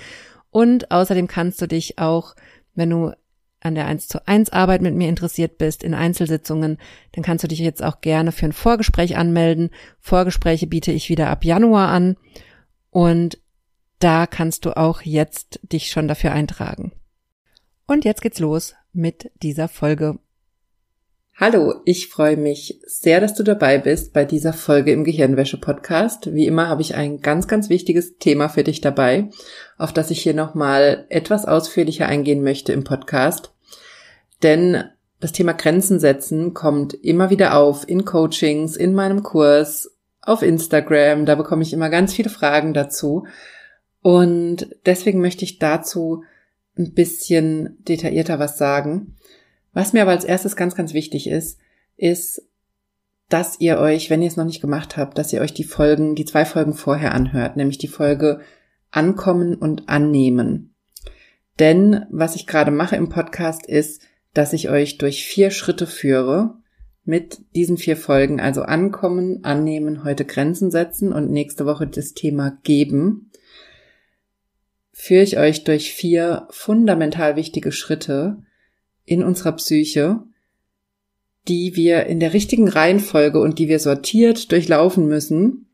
Und 0.49 0.89
außerdem 0.89 1.27
kannst 1.27 1.61
du 1.61 1.67
dich 1.67 1.99
auch, 1.99 2.35
wenn 2.73 2.89
du 2.89 3.11
an 3.59 3.75
der 3.75 3.85
1 3.85 4.07
zu 4.07 4.27
1 4.27 4.49
Arbeit 4.49 4.81
mit 4.81 4.95
mir 4.95 5.07
interessiert 5.07 5.59
bist, 5.59 5.83
in 5.83 5.93
Einzelsitzungen, 5.93 6.79
dann 7.11 7.23
kannst 7.23 7.43
du 7.43 7.47
dich 7.47 7.59
jetzt 7.59 7.83
auch 7.83 8.01
gerne 8.01 8.31
für 8.31 8.47
ein 8.47 8.53
Vorgespräch 8.53 9.17
anmelden. 9.17 9.69
Vorgespräche 9.99 10.65
biete 10.65 10.91
ich 10.91 11.09
wieder 11.09 11.29
ab 11.29 11.45
Januar 11.45 11.89
an. 11.89 12.17
Und 12.89 13.37
da 14.01 14.25
kannst 14.27 14.65
du 14.65 14.75
auch 14.75 15.01
jetzt 15.01 15.59
dich 15.63 15.87
schon 15.87 16.07
dafür 16.07 16.31
eintragen. 16.31 16.91
Und 17.87 18.03
jetzt 18.03 18.21
geht's 18.21 18.39
los 18.39 18.73
mit 18.93 19.31
dieser 19.41 19.67
Folge. 19.67 20.17
Hallo, 21.39 21.75
ich 21.85 22.07
freue 22.07 22.37
mich 22.37 22.79
sehr, 22.85 23.19
dass 23.19 23.33
du 23.33 23.43
dabei 23.43 23.77
bist 23.77 24.13
bei 24.13 24.25
dieser 24.25 24.53
Folge 24.53 24.91
im 24.91 25.03
Gehirnwäsche-Podcast. 25.03 26.33
Wie 26.33 26.45
immer 26.45 26.67
habe 26.67 26.81
ich 26.81 26.95
ein 26.95 27.21
ganz, 27.21 27.47
ganz 27.47 27.69
wichtiges 27.69 28.17
Thema 28.17 28.49
für 28.49 28.63
dich 28.63 28.81
dabei, 28.81 29.29
auf 29.77 29.93
das 29.93 30.11
ich 30.11 30.21
hier 30.21 30.33
nochmal 30.33 31.05
etwas 31.09 31.45
ausführlicher 31.45 32.05
eingehen 32.05 32.43
möchte 32.43 32.73
im 32.73 32.83
Podcast. 32.83 33.53
Denn 34.43 34.83
das 35.19 35.31
Thema 35.31 35.53
Grenzen 35.53 35.99
setzen 35.99 36.53
kommt 36.53 36.93
immer 36.93 37.29
wieder 37.29 37.55
auf 37.55 37.87
in 37.87 38.05
Coachings, 38.05 38.75
in 38.75 38.93
meinem 38.93 39.23
Kurs, 39.23 39.95
auf 40.21 40.41
Instagram. 40.41 41.25
Da 41.25 41.35
bekomme 41.35 41.63
ich 41.63 41.73
immer 41.73 41.89
ganz 41.89 42.13
viele 42.13 42.29
Fragen 42.29 42.73
dazu. 42.73 43.25
Und 44.01 44.75
deswegen 44.85 45.21
möchte 45.21 45.45
ich 45.45 45.59
dazu 45.59 46.23
ein 46.77 46.93
bisschen 46.93 47.77
detaillierter 47.87 48.39
was 48.39 48.57
sagen. 48.57 49.15
Was 49.73 49.93
mir 49.93 50.01
aber 50.01 50.11
als 50.11 50.25
erstes 50.25 50.55
ganz, 50.55 50.75
ganz 50.75 50.93
wichtig 50.93 51.27
ist, 51.27 51.59
ist, 51.97 52.43
dass 53.29 53.59
ihr 53.59 53.77
euch, 53.77 54.09
wenn 54.09 54.21
ihr 54.21 54.27
es 54.27 54.37
noch 54.37 54.45
nicht 54.45 54.61
gemacht 54.61 54.97
habt, 54.97 55.17
dass 55.17 55.31
ihr 55.31 55.41
euch 55.41 55.53
die 55.53 55.63
Folgen, 55.63 56.15
die 56.15 56.25
zwei 56.25 56.45
Folgen 56.45 56.73
vorher 56.73 57.13
anhört, 57.13 57.55
nämlich 57.55 57.77
die 57.77 57.87
Folge 57.87 58.41
Ankommen 58.89 59.55
und 59.55 59.87
Annehmen. 59.87 60.73
Denn 61.59 62.05
was 62.09 62.35
ich 62.35 62.47
gerade 62.47 62.71
mache 62.71 62.97
im 62.97 63.07
Podcast 63.07 63.65
ist, 63.65 64.01
dass 64.33 64.51
ich 64.51 64.69
euch 64.69 64.97
durch 64.97 65.25
vier 65.25 65.51
Schritte 65.51 65.87
führe 65.87 66.55
mit 67.03 67.39
diesen 67.55 67.77
vier 67.77 67.95
Folgen, 67.97 68.41
also 68.41 68.63
Ankommen, 68.63 69.43
Annehmen, 69.43 70.03
heute 70.03 70.25
Grenzen 70.25 70.71
setzen 70.71 71.13
und 71.13 71.31
nächste 71.31 71.65
Woche 71.65 71.87
das 71.87 72.13
Thema 72.13 72.57
Geben 72.63 73.30
führe 74.91 75.23
ich 75.23 75.37
euch 75.37 75.63
durch 75.63 75.93
vier 75.93 76.47
fundamental 76.49 77.35
wichtige 77.35 77.71
Schritte 77.71 78.37
in 79.05 79.23
unserer 79.23 79.53
Psyche, 79.53 80.23
die 81.47 81.75
wir 81.75 82.05
in 82.05 82.19
der 82.19 82.33
richtigen 82.33 82.67
Reihenfolge 82.67 83.39
und 83.39 83.57
die 83.59 83.67
wir 83.67 83.79
sortiert 83.79 84.51
durchlaufen 84.51 85.07
müssen, 85.07 85.67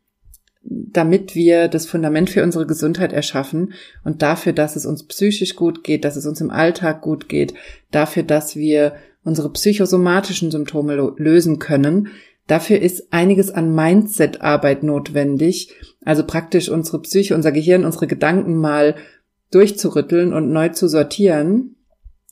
damit 0.62 1.34
wir 1.34 1.68
das 1.68 1.86
Fundament 1.86 2.30
für 2.30 2.42
unsere 2.42 2.66
Gesundheit 2.66 3.12
erschaffen 3.12 3.74
und 4.04 4.22
dafür, 4.22 4.52
dass 4.52 4.76
es 4.76 4.86
uns 4.86 5.06
psychisch 5.06 5.56
gut 5.56 5.84
geht, 5.84 6.04
dass 6.04 6.16
es 6.16 6.26
uns 6.26 6.40
im 6.40 6.50
Alltag 6.50 7.00
gut 7.00 7.28
geht, 7.28 7.54
dafür, 7.90 8.22
dass 8.22 8.56
wir 8.56 8.94
unsere 9.24 9.52
psychosomatischen 9.52 10.50
Symptome 10.50 11.14
lösen 11.16 11.58
können. 11.58 12.08
Dafür 12.46 12.80
ist 12.80 13.12
einiges 13.12 13.50
an 13.50 13.74
Mindset-Arbeit 13.74 14.82
notwendig, 14.82 15.74
also 16.08 16.24
praktisch 16.24 16.70
unsere 16.70 17.02
Psyche, 17.02 17.34
unser 17.34 17.52
Gehirn, 17.52 17.84
unsere 17.84 18.06
Gedanken 18.06 18.56
mal 18.56 18.94
durchzurütteln 19.50 20.32
und 20.32 20.50
neu 20.50 20.70
zu 20.70 20.88
sortieren. 20.88 21.76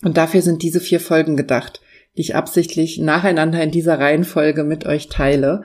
Und 0.03 0.17
dafür 0.17 0.41
sind 0.41 0.63
diese 0.63 0.81
vier 0.81 0.99
Folgen 0.99 1.37
gedacht, 1.37 1.83
die 2.17 2.23
ich 2.23 2.35
absichtlich 2.35 2.97
nacheinander 2.97 3.63
in 3.63 3.71
dieser 3.71 3.99
Reihenfolge 3.99 4.65
mit 4.65 4.87
euch 4.87 5.11
teile, 5.11 5.65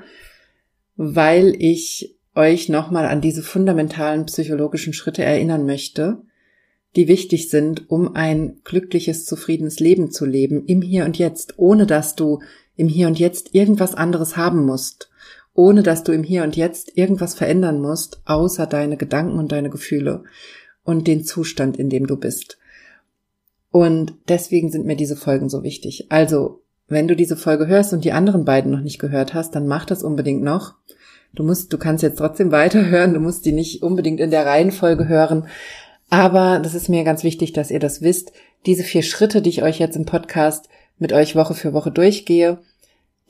weil 0.97 1.55
ich 1.57 2.17
euch 2.35 2.67
nochmal 2.67 3.05
an 3.05 3.21
diese 3.21 3.43
fundamentalen 3.43 4.25
psychologischen 4.25 4.91
Schritte 4.91 5.23
erinnern 5.23 5.65
möchte, 5.65 6.17
die 6.97 7.07
wichtig 7.07 7.49
sind, 7.49 7.89
um 7.89 8.13
ein 8.13 8.59
glückliches, 8.65 9.23
zufriedenes 9.23 9.79
Leben 9.79 10.11
zu 10.11 10.25
leben, 10.25 10.65
im 10.65 10.81
Hier 10.81 11.05
und 11.05 11.17
Jetzt, 11.17 11.53
ohne 11.59 11.85
dass 11.85 12.17
du 12.17 12.41
im 12.75 12.89
Hier 12.89 13.07
und 13.07 13.19
Jetzt 13.19 13.55
irgendwas 13.55 13.95
anderes 13.95 14.35
haben 14.35 14.65
musst, 14.65 15.09
ohne 15.53 15.83
dass 15.83 16.03
du 16.03 16.11
im 16.11 16.23
Hier 16.23 16.43
und 16.43 16.55
Jetzt 16.55 16.97
irgendwas 16.97 17.33
verändern 17.33 17.81
musst, 17.81 18.21
außer 18.25 18.67
deine 18.67 18.97
Gedanken 18.97 19.37
und 19.37 19.51
deine 19.51 19.69
Gefühle 19.69 20.23
und 20.83 21.07
den 21.07 21.23
Zustand, 21.23 21.77
in 21.77 21.89
dem 21.89 22.07
du 22.07 22.17
bist. 22.17 22.57
Und 23.71 24.13
deswegen 24.27 24.69
sind 24.69 24.85
mir 24.85 24.95
diese 24.95 25.15
Folgen 25.15 25.49
so 25.49 25.63
wichtig. 25.63 26.07
Also, 26.09 26.61
wenn 26.87 27.07
du 27.07 27.15
diese 27.15 27.37
Folge 27.37 27.67
hörst 27.67 27.93
und 27.93 28.03
die 28.03 28.11
anderen 28.11 28.43
beiden 28.43 28.71
noch 28.71 28.81
nicht 28.81 28.99
gehört 28.99 29.33
hast, 29.33 29.55
dann 29.55 29.67
mach 29.67 29.85
das 29.85 30.03
unbedingt 30.03 30.43
noch. 30.43 30.75
Du 31.33 31.43
musst, 31.43 31.71
du 31.71 31.77
kannst 31.77 32.03
jetzt 32.03 32.17
trotzdem 32.17 32.51
weiterhören, 32.51 33.13
du 33.13 33.19
musst 33.19 33.45
die 33.45 33.53
nicht 33.53 33.81
unbedingt 33.81 34.19
in 34.19 34.31
der 34.31 34.45
Reihenfolge 34.45 35.07
hören. 35.07 35.47
Aber 36.09 36.59
das 36.59 36.75
ist 36.75 36.89
mir 36.89 37.05
ganz 37.05 37.23
wichtig, 37.23 37.53
dass 37.53 37.71
ihr 37.71 37.79
das 37.79 38.01
wisst. 38.01 38.33
diese 38.65 38.83
vier 38.83 39.01
Schritte, 39.01 39.41
die 39.41 39.49
ich 39.49 39.63
euch 39.63 39.79
jetzt 39.79 39.95
im 39.95 40.05
Podcast 40.05 40.67
mit 40.99 41.13
euch 41.13 41.35
Woche 41.35 41.55
für 41.55 41.73
Woche 41.73 41.91
durchgehe, 41.91 42.59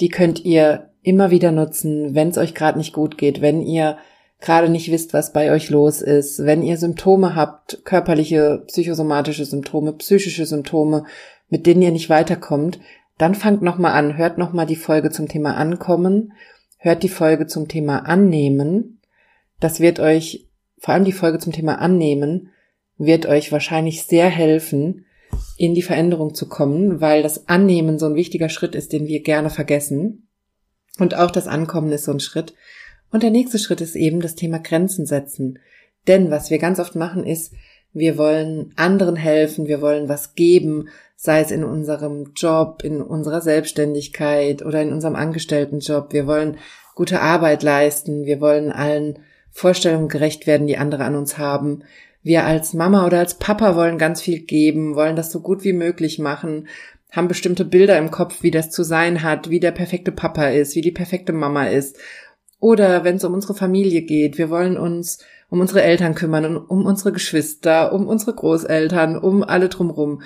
die 0.02 0.10
könnt 0.10 0.44
ihr 0.44 0.91
immer 1.04 1.32
wieder 1.32 1.52
nutzen, 1.52 2.16
wenn 2.16 2.30
es 2.30 2.38
euch 2.38 2.54
gerade 2.54 2.78
nicht 2.78 2.94
gut 2.94 3.18
geht, 3.18 3.42
wenn 3.42 3.62
ihr 3.62 3.98
gerade 4.40 4.70
nicht 4.70 4.92
wisst, 4.92 5.14
was 5.14 5.34
bei 5.34 5.52
euch 5.52 5.70
los 5.70 6.02
ist, 6.02 6.44
wenn 6.44 6.64
ihr 6.64 6.78
Symptome 6.78 7.36
habt, 7.36 7.82
körperliche, 7.86 8.64
psychosomatische 8.68 9.46
Symptome, 9.46 9.94
psychische 9.94 10.46
Symptome, 10.46 11.06
mit 11.50 11.66
denen 11.66 11.82
ihr 11.82 11.92
nicht 11.92 12.10
weiterkommt, 12.10 12.80
dann 13.18 13.36
fangt 13.36 13.62
nochmal 13.62 13.94
an, 13.94 14.18
hört 14.18 14.38
nochmal 14.38 14.66
die 14.66 14.76
Folge 14.76 15.12
zum 15.12 15.28
Thema 15.28 15.56
Ankommen, 15.56 16.34
hört 16.78 17.04
die 17.04 17.10
Folge 17.10 17.46
zum 17.46 17.68
Thema 17.68 18.00
Annehmen. 18.00 19.00
Das 19.60 19.80
wird 19.80 20.00
euch, 20.00 20.48
vor 20.80 20.96
allem 20.96 21.06
die 21.06 21.12
Folge 21.12 21.38
zum 21.38 21.54
Thema 21.54 21.76
Annehmen, 21.76 22.50
wird 22.98 23.28
euch 23.28 23.52
wahrscheinlich 23.52 24.04
sehr 24.04 24.28
helfen, 24.28 25.06
in 25.56 25.76
die 25.76 25.84
Veränderung 25.84 26.34
zu 26.34 26.50
kommen, 26.50 27.00
weil 27.00 27.22
das 27.22 27.48
Annehmen 27.48 28.00
so 28.00 28.08
ein 28.08 28.16
wichtiger 28.16 28.50
Schritt 28.50 28.74
ist, 28.74 28.92
den 28.92 29.06
wir 29.08 29.22
gerne 29.22 29.52
vergessen. 29.52 30.28
Und 31.00 31.16
auch 31.16 31.32
das 31.32 31.48
Ankommen 31.48 31.92
ist 31.92 32.06
so 32.06 32.12
ein 32.12 32.20
Schritt. 32.20 32.54
Und 33.12 33.24
der 33.24 33.32
nächste 33.32 33.60
Schritt 33.60 33.82
ist 33.82 33.96
eben 33.96 34.22
das 34.22 34.36
Thema 34.36 34.60
Grenzen 34.60 35.06
setzen. 35.06 35.60
Denn 36.08 36.32
was 36.32 36.50
wir 36.50 36.58
ganz 36.58 36.80
oft 36.80 36.96
machen 36.96 37.26
ist, 37.26 37.54
wir 37.94 38.18
wollen 38.18 38.72
anderen 38.78 39.16
helfen, 39.16 39.68
wir 39.68 39.82
wollen 39.82 40.08
was 40.08 40.34
geben, 40.36 40.88
sei 41.16 41.42
es 41.42 41.52
in 41.52 41.64
unserem 41.64 42.32
Job, 42.36 42.84
in 42.84 43.02
unserer 43.02 43.42
Selbstständigkeit 43.42 44.66
oder 44.66 44.82
in 44.82 44.94
unserem 44.94 45.16
Angestelltenjob. 45.16 46.14
Wir 46.14 46.26
wollen 46.26 46.58
gute 46.96 47.22
Arbeit 47.22 47.64
leisten, 47.64 48.26
wir 48.26 48.40
wollen 48.40 48.72
allen 48.72 49.20
Vorstellungen 49.52 50.08
gerecht 50.08 50.48
werden, 50.48 50.68
die 50.68 50.78
andere 50.78 51.04
an 51.04 51.16
uns 51.16 51.38
haben. 51.38 51.84
Wir 52.24 52.46
als 52.46 52.74
Mama 52.74 53.06
oder 53.06 53.20
als 53.20 53.36
Papa 53.36 53.76
wollen 53.76 53.98
ganz 53.98 54.22
viel 54.22 54.40
geben, 54.40 54.96
wollen 54.96 55.16
das 55.16 55.32
so 55.32 55.42
gut 55.42 55.64
wie 55.64 55.74
möglich 55.74 56.20
machen, 56.20 56.68
haben 57.12 57.28
bestimmte 57.28 57.66
Bilder 57.66 57.98
im 57.98 58.10
Kopf, 58.10 58.42
wie 58.42 58.52
das 58.52 58.72
zu 58.72 58.84
sein 58.84 59.22
hat, 59.22 59.50
wie 59.50 59.60
der 59.60 59.72
perfekte 59.72 60.12
Papa 60.12 60.48
ist, 60.48 60.76
wie 60.76 60.82
die 60.82 60.92
perfekte 60.92 61.34
Mama 61.34 61.68
ist. 61.68 61.98
Oder 62.60 63.04
wenn 63.04 63.18
es 63.18 63.24
um 63.26 63.34
unsere 63.34 63.54
Familie 63.54 64.04
geht, 64.04 64.38
wir 64.38 64.50
wollen 64.50 64.78
uns 64.78 65.20
um 65.50 65.60
unsere 65.60 65.82
Eltern 65.82 66.16
kümmern 66.16 66.56
um 66.56 66.86
unsere 66.86 67.12
Geschwister, 67.12 67.92
um 67.92 68.08
unsere 68.08 68.34
Großeltern, 68.34 69.18
um 69.18 69.44
alle 69.44 69.68
drumrum. 69.68 70.22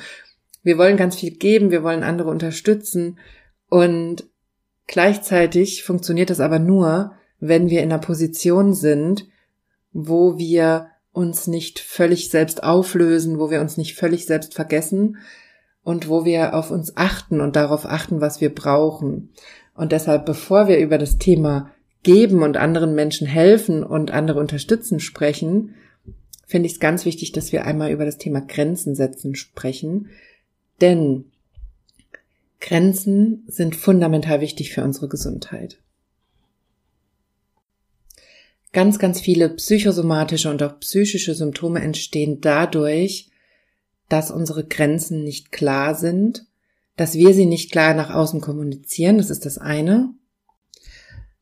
Wir 0.62 0.77
wollen 0.77 0.98
ganz 0.98 1.15
viel 1.15 1.32
geben, 1.32 1.72
wir 1.72 1.84
wollen 1.84 2.04
andere 2.04 2.30
unterstützen 2.30 3.18
und 3.70 4.25
gleichzeitig 4.86 5.84
funktioniert 5.84 6.30
das 6.30 6.39
aber 6.39 6.60
nur, 6.60 7.13
wenn 7.39 7.70
wir 7.70 7.82
in 7.82 7.92
einer 7.92 8.01
Position 8.01 8.74
sind, 8.75 9.25
wo 9.92 10.38
wir 10.38 10.89
uns 11.12 11.48
nicht 11.48 11.80
völlig 11.80 12.30
selbst 12.30 12.63
auflösen, 12.63 13.39
wo 13.39 13.50
wir 13.50 13.62
uns 13.62 13.77
nicht 13.77 13.96
völlig 13.98 14.25
selbst 14.25 14.54
vergessen 14.54 15.18
und 15.86 16.10
wo 16.10 16.25
wir 16.25 16.56
auf 16.56 16.72
uns 16.72 16.98
achten 16.98 17.39
und 17.39 17.56
darauf 17.56 17.86
achten, 17.86 18.20
was 18.20 18.42
wir 18.42 18.54
brauchen. 18.54 19.30
Und 19.75 19.92
deshalb, 19.92 20.25
bevor 20.25 20.68
wir 20.68 20.80
über 20.80 20.98
das 20.98 21.20
Thema 21.20 21.72
geben 22.01 22.42
und 22.42 22.58
anderen 22.58 22.96
Menschen 22.96 23.27
helfen 23.27 23.84
und 23.84 24.10
andere 24.10 24.39
unterstützen 24.39 25.00
sprechen, 25.00 25.75
finde 26.48 26.65
ich 26.65 26.74
es 26.74 26.80
ganz 26.80 27.06
wichtig, 27.06 27.34
dass 27.34 27.51
wir 27.51 27.65
einmal 27.65 27.92
über 27.92 28.04
das 28.04 28.18
Thema 28.18 28.42
Grenzen 28.42 28.96
setzen 28.96 29.36
sprechen. 29.36 30.10
Denn 30.82 31.25
Grenzen 32.60 33.44
sind 33.48 33.75
fundamental 33.75 34.42
wichtig 34.42 34.74
für 34.74 34.84
unsere 34.84 35.08
Gesundheit. 35.08 35.77
Ganz, 38.74 38.98
ganz 38.98 39.22
viele 39.22 39.50
psychosomatische 39.50 40.50
und 40.50 40.63
auch 40.63 40.80
psychische 40.80 41.36
Symptome 41.36 41.82
entstehen 41.82 42.42
dadurch, 42.42 43.30
dass 44.10 44.32
unsere 44.32 44.66
Grenzen 44.66 45.24
nicht 45.24 45.52
klar 45.52 45.96
sind, 45.96 46.46
dass 46.96 47.16
wir 47.16 47.34
sie 47.34 47.46
nicht 47.46 47.72
klar 47.72 47.94
nach 47.94 48.14
außen 48.14 48.42
kommunizieren, 48.42 49.18
das 49.18 49.30
ist 49.30 49.46
das 49.46 49.58
eine. 49.58 50.14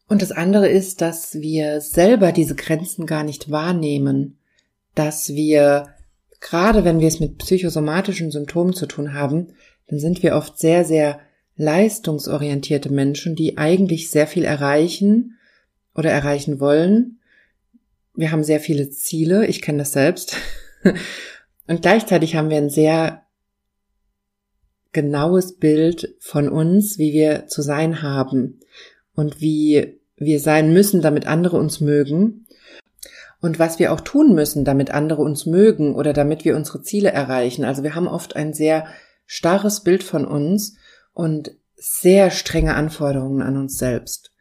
Und 0.08 0.22
das 0.22 0.32
andere 0.32 0.68
ist, 0.68 1.02
dass 1.02 1.36
wir 1.36 1.82
selber 1.82 2.32
diese 2.32 2.56
Grenzen 2.56 3.06
gar 3.06 3.24
nicht 3.24 3.52
wahrnehmen, 3.52 4.38
dass 4.96 5.34
wir, 5.34 5.90
gerade 6.40 6.84
wenn 6.84 7.00
wir 7.00 7.08
es 7.08 7.20
mit 7.20 7.38
psychosomatischen 7.38 8.32
Symptomen 8.32 8.74
zu 8.74 8.86
tun 8.86 9.14
haben, 9.14 9.54
dann 9.88 10.00
sind 10.00 10.24
wir 10.24 10.36
oft 10.36 10.60
sehr, 10.60 10.86
sehr 10.86 11.20
leistungsorientierte 11.56 12.92
Menschen, 12.92 13.36
die 13.36 13.58
eigentlich 13.58 14.10
sehr 14.10 14.28
viel 14.28 14.44
erreichen 14.44 15.38
oder 15.94 16.12
erreichen 16.12 16.60
wollen, 16.60 17.20
wir 18.16 18.32
haben 18.32 18.44
sehr 18.44 18.60
viele 18.60 18.90
Ziele, 18.90 19.48
ich 19.48 19.62
kenne 19.62 19.80
das 19.80 19.94
selbst. 19.94 20.38
Und 21.68 21.82
gleichzeitig 21.82 22.36
haben 22.36 22.50
wir 22.50 22.58
ein 22.58 22.70
sehr 22.70 23.24
genaues 24.92 25.58
Bild 25.58 26.16
von 26.20 26.50
uns, 26.50 26.98
wie 26.98 27.14
wir 27.14 27.48
zu 27.48 27.62
sein 27.62 28.02
haben 28.02 28.60
und 29.16 29.42
wie 29.42 30.00
wir 30.16 30.40
sein 30.40 30.72
müssen, 30.74 31.02
damit 31.02 31.26
andere 31.26 31.58
uns 31.58 31.82
mögen 31.82 32.48
und 33.42 33.60
was 33.60 33.80
wir 33.80 33.92
auch 33.92 34.02
tun 34.02 34.36
müssen, 34.36 34.64
damit 34.64 34.92
andere 34.92 35.22
uns 35.22 35.46
mögen 35.46 35.96
oder 35.96 36.14
damit 36.14 36.46
wir 36.46 36.56
unsere 36.56 36.82
Ziele 36.82 37.12
erreichen. 37.12 37.66
Also 37.66 37.84
wir 37.84 37.96
haben 37.96 38.08
oft 38.08 38.36
ein 38.36 38.54
sehr 38.54 38.88
starres 39.26 39.82
Bild 39.82 40.04
von 40.04 40.26
uns 40.26 40.78
und 41.12 41.52
sehr 41.76 42.32
strenge 42.32 42.76
Anforderungen 42.76 43.42
an 43.42 43.58
uns 43.58 43.78
selbst. 43.78 44.32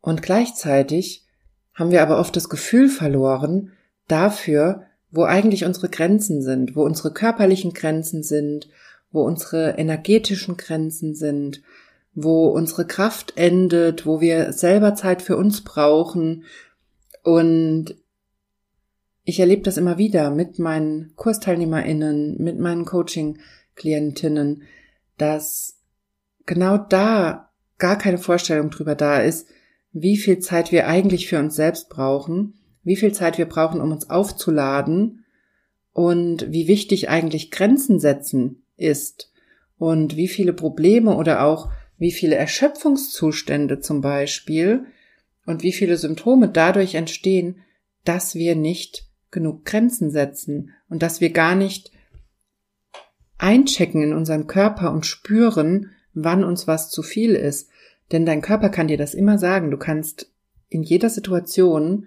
Und 0.00 0.22
gleichzeitig 0.22 1.26
haben 1.74 1.90
wir 1.90 2.02
aber 2.02 2.18
oft 2.18 2.36
das 2.36 2.48
Gefühl 2.48 2.88
verloren 2.88 3.72
dafür, 4.08 4.84
wo 5.16 5.24
eigentlich 5.24 5.64
unsere 5.64 5.88
Grenzen 5.88 6.42
sind, 6.42 6.76
wo 6.76 6.84
unsere 6.84 7.12
körperlichen 7.12 7.72
Grenzen 7.72 8.22
sind, 8.22 8.68
wo 9.10 9.22
unsere 9.22 9.78
energetischen 9.78 10.56
Grenzen 10.56 11.14
sind, 11.14 11.62
wo 12.14 12.48
unsere 12.48 12.86
Kraft 12.86 13.32
endet, 13.36 14.04
wo 14.04 14.20
wir 14.20 14.52
selber 14.52 14.94
Zeit 14.94 15.22
für 15.22 15.36
uns 15.36 15.62
brauchen. 15.62 16.44
Und 17.22 17.96
ich 19.24 19.40
erlebe 19.40 19.62
das 19.62 19.78
immer 19.78 19.98
wieder 19.98 20.30
mit 20.30 20.58
meinen 20.58 21.12
Kursteilnehmerinnen, 21.16 22.36
mit 22.38 22.58
meinen 22.58 22.84
Coaching-Klientinnen, 22.84 24.62
dass 25.18 25.78
genau 26.44 26.76
da 26.76 27.50
gar 27.78 27.96
keine 27.96 28.18
Vorstellung 28.18 28.70
drüber 28.70 28.94
da 28.94 29.20
ist, 29.20 29.48
wie 29.92 30.16
viel 30.16 30.40
Zeit 30.40 30.72
wir 30.72 30.86
eigentlich 30.86 31.26
für 31.26 31.38
uns 31.38 31.56
selbst 31.56 31.88
brauchen, 31.88 32.54
wie 32.86 32.96
viel 32.96 33.12
Zeit 33.12 33.36
wir 33.36 33.46
brauchen, 33.46 33.80
um 33.80 33.90
uns 33.90 34.08
aufzuladen 34.08 35.24
und 35.92 36.52
wie 36.52 36.68
wichtig 36.68 37.08
eigentlich 37.08 37.50
Grenzen 37.50 37.98
setzen 37.98 38.62
ist 38.76 39.32
und 39.76 40.16
wie 40.16 40.28
viele 40.28 40.52
Probleme 40.52 41.16
oder 41.16 41.44
auch 41.44 41.68
wie 41.98 42.12
viele 42.12 42.36
Erschöpfungszustände 42.36 43.80
zum 43.80 44.02
Beispiel 44.02 44.86
und 45.46 45.64
wie 45.64 45.72
viele 45.72 45.96
Symptome 45.96 46.48
dadurch 46.48 46.94
entstehen, 46.94 47.58
dass 48.04 48.36
wir 48.36 48.54
nicht 48.54 49.08
genug 49.32 49.64
Grenzen 49.64 50.12
setzen 50.12 50.70
und 50.88 51.02
dass 51.02 51.20
wir 51.20 51.30
gar 51.30 51.56
nicht 51.56 51.90
einchecken 53.36 54.00
in 54.00 54.12
unseren 54.12 54.46
Körper 54.46 54.92
und 54.92 55.06
spüren, 55.06 55.90
wann 56.14 56.44
uns 56.44 56.68
was 56.68 56.88
zu 56.88 57.02
viel 57.02 57.34
ist. 57.34 57.68
Denn 58.12 58.24
dein 58.24 58.42
Körper 58.42 58.68
kann 58.68 58.86
dir 58.86 58.96
das 58.96 59.12
immer 59.12 59.38
sagen. 59.38 59.72
Du 59.72 59.76
kannst 59.76 60.30
in 60.68 60.84
jeder 60.84 61.10
Situation 61.10 62.06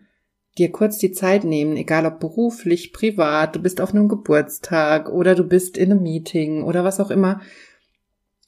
dir 0.60 0.72
kurz 0.72 0.98
die 0.98 1.12
Zeit 1.12 1.44
nehmen, 1.44 1.78
egal 1.78 2.06
ob 2.06 2.20
beruflich, 2.20 2.94
privat, 2.94 3.56
du 3.56 3.60
bist 3.60 3.82
auf 3.82 3.94
einem 3.94 4.10
Geburtstag 4.10 5.10
oder 5.10 5.34
du 5.36 5.44
bist 5.44 5.78
in 5.78 5.92
einem 5.92 6.04
Meeting 6.04 6.64
oder 6.64 6.84
was 6.84 7.00
auch 7.00 7.10
immer. 7.10 7.42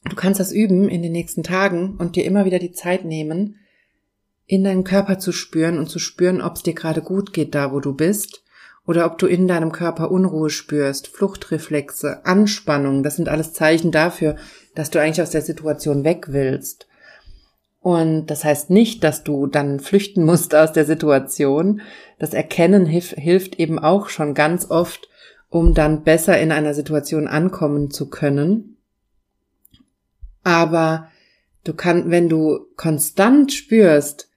Du 0.04 0.16
kannst 0.16 0.38
das 0.38 0.52
üben 0.52 0.88
in 0.88 1.02
den 1.02 1.12
nächsten 1.12 1.42
Tagen 1.42 1.96
und 1.98 2.16
dir 2.16 2.24
immer 2.24 2.44
wieder 2.44 2.58
die 2.58 2.72
Zeit 2.72 3.04
nehmen, 3.04 3.56
in 4.46 4.64
deinen 4.64 4.84
Körper 4.84 5.18
zu 5.18 5.32
spüren 5.32 5.78
und 5.78 5.88
zu 5.88 5.98
spüren, 5.98 6.42
ob 6.42 6.56
es 6.56 6.62
dir 6.62 6.74
gerade 6.74 7.00
gut 7.00 7.32
geht 7.32 7.54
da, 7.54 7.72
wo 7.72 7.80
du 7.80 7.94
bist, 7.94 8.42
oder 8.86 9.06
ob 9.06 9.18
du 9.18 9.26
in 9.26 9.46
deinem 9.46 9.72
Körper 9.72 10.10
Unruhe 10.10 10.50
spürst, 10.50 11.06
Fluchtreflexe, 11.06 12.26
Anspannung. 12.26 13.02
Das 13.02 13.16
sind 13.16 13.28
alles 13.28 13.52
Zeichen 13.52 13.92
dafür, 13.92 14.36
dass 14.74 14.90
du 14.90 15.00
eigentlich 15.00 15.22
aus 15.22 15.30
der 15.30 15.42
Situation 15.42 16.04
weg 16.04 16.26
willst. 16.30 16.88
Und 17.82 18.26
das 18.26 18.44
heißt 18.44 18.70
nicht, 18.70 19.02
dass 19.02 19.24
du 19.24 19.48
dann 19.48 19.80
flüchten 19.80 20.24
musst 20.24 20.54
aus 20.54 20.72
der 20.72 20.84
Situation. 20.84 21.82
Das 22.18 22.32
Erkennen 22.32 22.86
hilf, 22.86 23.10
hilft 23.10 23.58
eben 23.58 23.78
auch 23.80 24.08
schon 24.08 24.34
ganz 24.34 24.70
oft, 24.70 25.08
um 25.50 25.74
dann 25.74 26.04
besser 26.04 26.40
in 26.40 26.52
einer 26.52 26.74
Situation 26.74 27.26
ankommen 27.26 27.90
zu 27.90 28.08
können. 28.08 28.76
Aber 30.44 31.08
du 31.64 31.74
kannst, 31.74 32.08
wenn 32.08 32.28
du 32.28 32.66
konstant 32.76 33.52
spürst, 33.52 34.28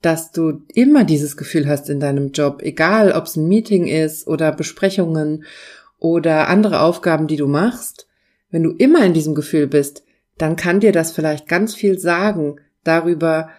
dass 0.00 0.32
du 0.32 0.62
immer 0.74 1.04
dieses 1.04 1.36
Gefühl 1.36 1.68
hast 1.68 1.88
in 1.90 2.00
deinem 2.00 2.32
Job, 2.32 2.60
egal 2.62 3.12
ob 3.12 3.24
es 3.24 3.36
ein 3.36 3.48
Meeting 3.48 3.86
ist 3.86 4.26
oder 4.26 4.50
Besprechungen 4.52 5.44
oder 5.98 6.48
andere 6.48 6.80
Aufgaben, 6.80 7.26
die 7.26 7.36
du 7.36 7.46
machst, 7.46 8.06
wenn 8.50 8.62
du 8.62 8.72
immer 8.72 9.04
in 9.04 9.14
diesem 9.14 9.34
Gefühl 9.34 9.66
bist, 9.66 10.04
dann 10.38 10.56
kann 10.56 10.80
dir 10.80 10.92
das 10.92 11.12
vielleicht 11.12 11.48
ganz 11.48 11.74
viel 11.74 11.98
sagen, 11.98 12.56
darüber, 12.84 13.50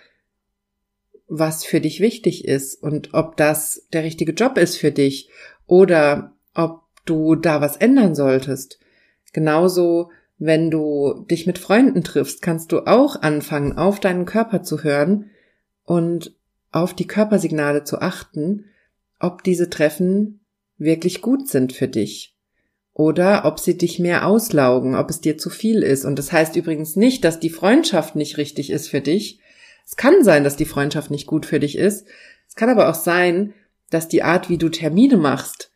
was 1.27 1.65
für 1.65 1.81
dich 1.81 1.99
wichtig 1.99 2.45
ist 2.45 2.81
und 2.81 3.13
ob 3.13 3.37
das 3.37 3.87
der 3.93 4.03
richtige 4.03 4.33
Job 4.33 4.57
ist 4.57 4.77
für 4.77 4.91
dich 4.91 5.29
oder 5.65 6.33
ob 6.53 6.83
du 7.05 7.35
da 7.35 7.61
was 7.61 7.77
ändern 7.77 8.15
solltest. 8.15 8.79
Genauso, 9.33 10.11
wenn 10.37 10.69
du 10.69 11.25
dich 11.29 11.47
mit 11.47 11.57
Freunden 11.57 12.03
triffst, 12.03 12.41
kannst 12.41 12.71
du 12.71 12.81
auch 12.81 13.21
anfangen, 13.21 13.77
auf 13.77 13.99
deinen 13.99 14.25
Körper 14.25 14.63
zu 14.63 14.83
hören 14.83 15.31
und 15.83 16.35
auf 16.71 16.93
die 16.93 17.07
Körpersignale 17.07 17.83
zu 17.83 17.99
achten, 17.99 18.65
ob 19.19 19.43
diese 19.43 19.69
Treffen 19.69 20.41
wirklich 20.77 21.21
gut 21.21 21.47
sind 21.47 21.73
für 21.73 21.87
dich 21.87 22.34
oder 22.95 23.43
ob 23.43 23.59
sie 23.59 23.77
dich 23.77 23.99
mehr 23.99 24.25
auslaugen, 24.25 24.95
ob 24.95 25.09
es 25.09 25.19
dir 25.19 25.37
zu 25.37 25.49
viel 25.49 25.83
ist. 25.83 26.05
Und 26.05 26.17
das 26.17 26.31
heißt 26.31 26.55
übrigens 26.55 26.95
nicht, 26.95 27.25
dass 27.25 27.41
die 27.41 27.49
Freundschaft 27.49 28.15
nicht 28.15 28.37
richtig 28.37 28.71
ist 28.71 28.87
für 28.87 29.01
dich. 29.01 29.39
Es 29.85 29.97
kann 29.97 30.23
sein, 30.23 30.45
dass 30.45 30.55
die 30.55 30.65
Freundschaft 30.65 31.11
nicht 31.11 31.27
gut 31.27 31.45
für 31.45 31.59
dich 31.59 31.77
ist. 31.77 32.07
Es 32.47 32.55
kann 32.55 32.69
aber 32.69 32.89
auch 32.89 32.95
sein, 32.95 33.53
dass 33.89 34.07
die 34.07 34.23
Art, 34.23 34.49
wie 34.49 34.57
du 34.57 34.69
Termine 34.69 35.17
machst, 35.17 35.71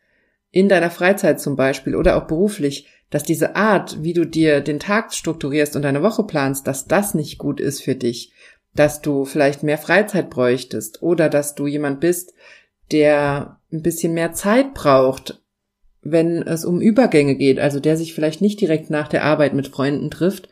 in 0.50 0.70
deiner 0.70 0.90
Freizeit 0.90 1.40
zum 1.40 1.56
Beispiel 1.56 1.94
oder 1.94 2.16
auch 2.16 2.26
beruflich, 2.26 2.88
dass 3.10 3.22
diese 3.22 3.54
Art, 3.54 4.02
wie 4.02 4.14
du 4.14 4.24
dir 4.24 4.62
den 4.62 4.80
Tag 4.80 5.12
strukturierst 5.12 5.76
und 5.76 5.82
deine 5.82 6.02
Woche 6.02 6.24
planst, 6.24 6.66
dass 6.66 6.86
das 6.86 7.12
nicht 7.12 7.36
gut 7.36 7.60
ist 7.60 7.82
für 7.82 7.94
dich, 7.94 8.32
dass 8.74 9.02
du 9.02 9.26
vielleicht 9.26 9.62
mehr 9.62 9.78
Freizeit 9.78 10.30
bräuchtest 10.30 11.02
oder 11.02 11.28
dass 11.28 11.54
du 11.54 11.66
jemand 11.66 12.00
bist, 12.00 12.32
der 12.92 13.60
ein 13.70 13.82
bisschen 13.82 14.14
mehr 14.14 14.32
Zeit 14.32 14.72
braucht, 14.74 15.39
wenn 16.02 16.42
es 16.42 16.64
um 16.64 16.80
Übergänge 16.80 17.36
geht, 17.36 17.58
also 17.58 17.80
der 17.80 17.96
sich 17.96 18.14
vielleicht 18.14 18.40
nicht 18.40 18.60
direkt 18.60 18.90
nach 18.90 19.08
der 19.08 19.24
Arbeit 19.24 19.54
mit 19.54 19.68
Freunden 19.68 20.10
trifft, 20.10 20.48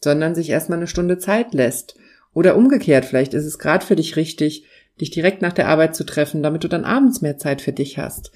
sondern 0.00 0.34
sich 0.34 0.50
erstmal 0.50 0.78
eine 0.78 0.86
Stunde 0.86 1.18
Zeit 1.18 1.54
lässt. 1.54 1.96
Oder 2.32 2.56
umgekehrt, 2.56 3.04
vielleicht 3.04 3.34
ist 3.34 3.44
es 3.44 3.58
gerade 3.58 3.84
für 3.84 3.96
dich 3.96 4.16
richtig, 4.16 4.64
dich 5.00 5.10
direkt 5.10 5.42
nach 5.42 5.52
der 5.52 5.68
Arbeit 5.68 5.94
zu 5.94 6.04
treffen, 6.04 6.42
damit 6.42 6.64
du 6.64 6.68
dann 6.68 6.84
abends 6.84 7.22
mehr 7.22 7.38
Zeit 7.38 7.60
für 7.60 7.72
dich 7.72 7.98
hast. 7.98 8.30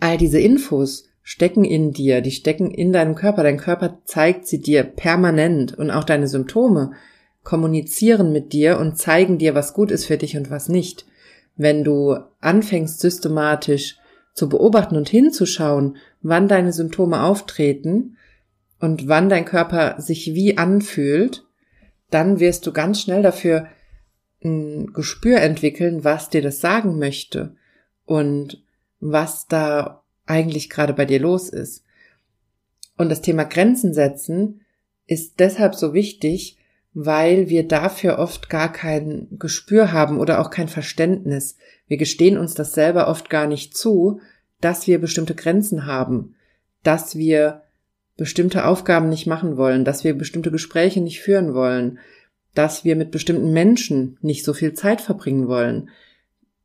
All 0.00 0.16
diese 0.16 0.40
Infos 0.40 1.08
stecken 1.22 1.64
in 1.64 1.92
dir, 1.92 2.20
die 2.20 2.30
stecken 2.30 2.70
in 2.70 2.92
deinem 2.92 3.14
Körper. 3.14 3.42
Dein 3.42 3.58
Körper 3.58 3.98
zeigt 4.04 4.46
sie 4.46 4.60
dir 4.60 4.84
permanent 4.84 5.76
und 5.76 5.90
auch 5.90 6.04
deine 6.04 6.28
Symptome 6.28 6.92
kommunizieren 7.42 8.32
mit 8.32 8.52
dir 8.52 8.78
und 8.78 8.98
zeigen 8.98 9.38
dir, 9.38 9.54
was 9.54 9.74
gut 9.74 9.90
ist 9.90 10.04
für 10.04 10.18
dich 10.18 10.36
und 10.36 10.50
was 10.50 10.68
nicht. 10.68 11.06
Wenn 11.56 11.84
du 11.84 12.16
anfängst 12.40 13.00
systematisch 13.00 13.98
zu 14.36 14.50
beobachten 14.50 14.96
und 14.96 15.08
hinzuschauen, 15.08 15.96
wann 16.20 16.46
deine 16.46 16.72
Symptome 16.72 17.22
auftreten 17.22 18.18
und 18.78 19.08
wann 19.08 19.30
dein 19.30 19.46
Körper 19.46 19.98
sich 19.98 20.34
wie 20.34 20.58
anfühlt, 20.58 21.46
dann 22.10 22.38
wirst 22.38 22.66
du 22.66 22.72
ganz 22.72 23.00
schnell 23.00 23.22
dafür 23.22 23.66
ein 24.44 24.92
Gespür 24.92 25.38
entwickeln, 25.40 26.04
was 26.04 26.28
dir 26.28 26.42
das 26.42 26.60
sagen 26.60 26.98
möchte 26.98 27.56
und 28.04 28.62
was 29.00 29.46
da 29.48 30.04
eigentlich 30.26 30.68
gerade 30.68 30.92
bei 30.92 31.06
dir 31.06 31.18
los 31.18 31.48
ist. 31.48 31.82
Und 32.98 33.08
das 33.08 33.22
Thema 33.22 33.44
Grenzen 33.44 33.94
setzen 33.94 34.60
ist 35.06 35.40
deshalb 35.40 35.74
so 35.74 35.94
wichtig, 35.94 36.55
weil 36.98 37.50
wir 37.50 37.68
dafür 37.68 38.18
oft 38.18 38.48
gar 38.48 38.72
kein 38.72 39.28
Gespür 39.38 39.92
haben 39.92 40.18
oder 40.18 40.40
auch 40.40 40.48
kein 40.48 40.68
Verständnis. 40.68 41.58
Wir 41.86 41.98
gestehen 41.98 42.38
uns 42.38 42.54
das 42.54 42.72
selber 42.72 43.08
oft 43.08 43.28
gar 43.28 43.46
nicht 43.46 43.76
zu, 43.76 44.20
dass 44.62 44.86
wir 44.86 44.98
bestimmte 44.98 45.34
Grenzen 45.34 45.84
haben, 45.84 46.36
dass 46.82 47.14
wir 47.14 47.64
bestimmte 48.16 48.64
Aufgaben 48.64 49.10
nicht 49.10 49.26
machen 49.26 49.58
wollen, 49.58 49.84
dass 49.84 50.04
wir 50.04 50.16
bestimmte 50.16 50.50
Gespräche 50.50 51.02
nicht 51.02 51.20
führen 51.20 51.52
wollen, 51.52 51.98
dass 52.54 52.82
wir 52.86 52.96
mit 52.96 53.10
bestimmten 53.10 53.52
Menschen 53.52 54.16
nicht 54.22 54.42
so 54.42 54.54
viel 54.54 54.72
Zeit 54.72 55.02
verbringen 55.02 55.48
wollen 55.48 55.90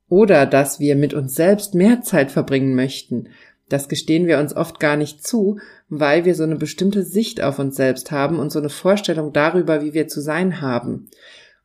oder 0.07 0.45
dass 0.45 0.79
wir 0.79 0.95
mit 0.95 1.13
uns 1.13 1.35
selbst 1.35 1.75
mehr 1.75 2.03
Zeit 2.03 2.31
verbringen 2.31 2.73
möchten 2.73 3.27
das 3.71 3.87
gestehen 3.87 4.27
wir 4.27 4.39
uns 4.39 4.55
oft 4.55 4.79
gar 4.79 4.97
nicht 4.97 5.25
zu, 5.25 5.59
weil 5.89 6.25
wir 6.25 6.35
so 6.35 6.43
eine 6.43 6.55
bestimmte 6.55 7.03
Sicht 7.03 7.41
auf 7.41 7.59
uns 7.59 7.75
selbst 7.75 8.11
haben 8.11 8.39
und 8.39 8.51
so 8.51 8.59
eine 8.59 8.69
Vorstellung 8.69 9.33
darüber, 9.33 9.83
wie 9.83 9.93
wir 9.93 10.07
zu 10.07 10.21
sein 10.21 10.61
haben. 10.61 11.09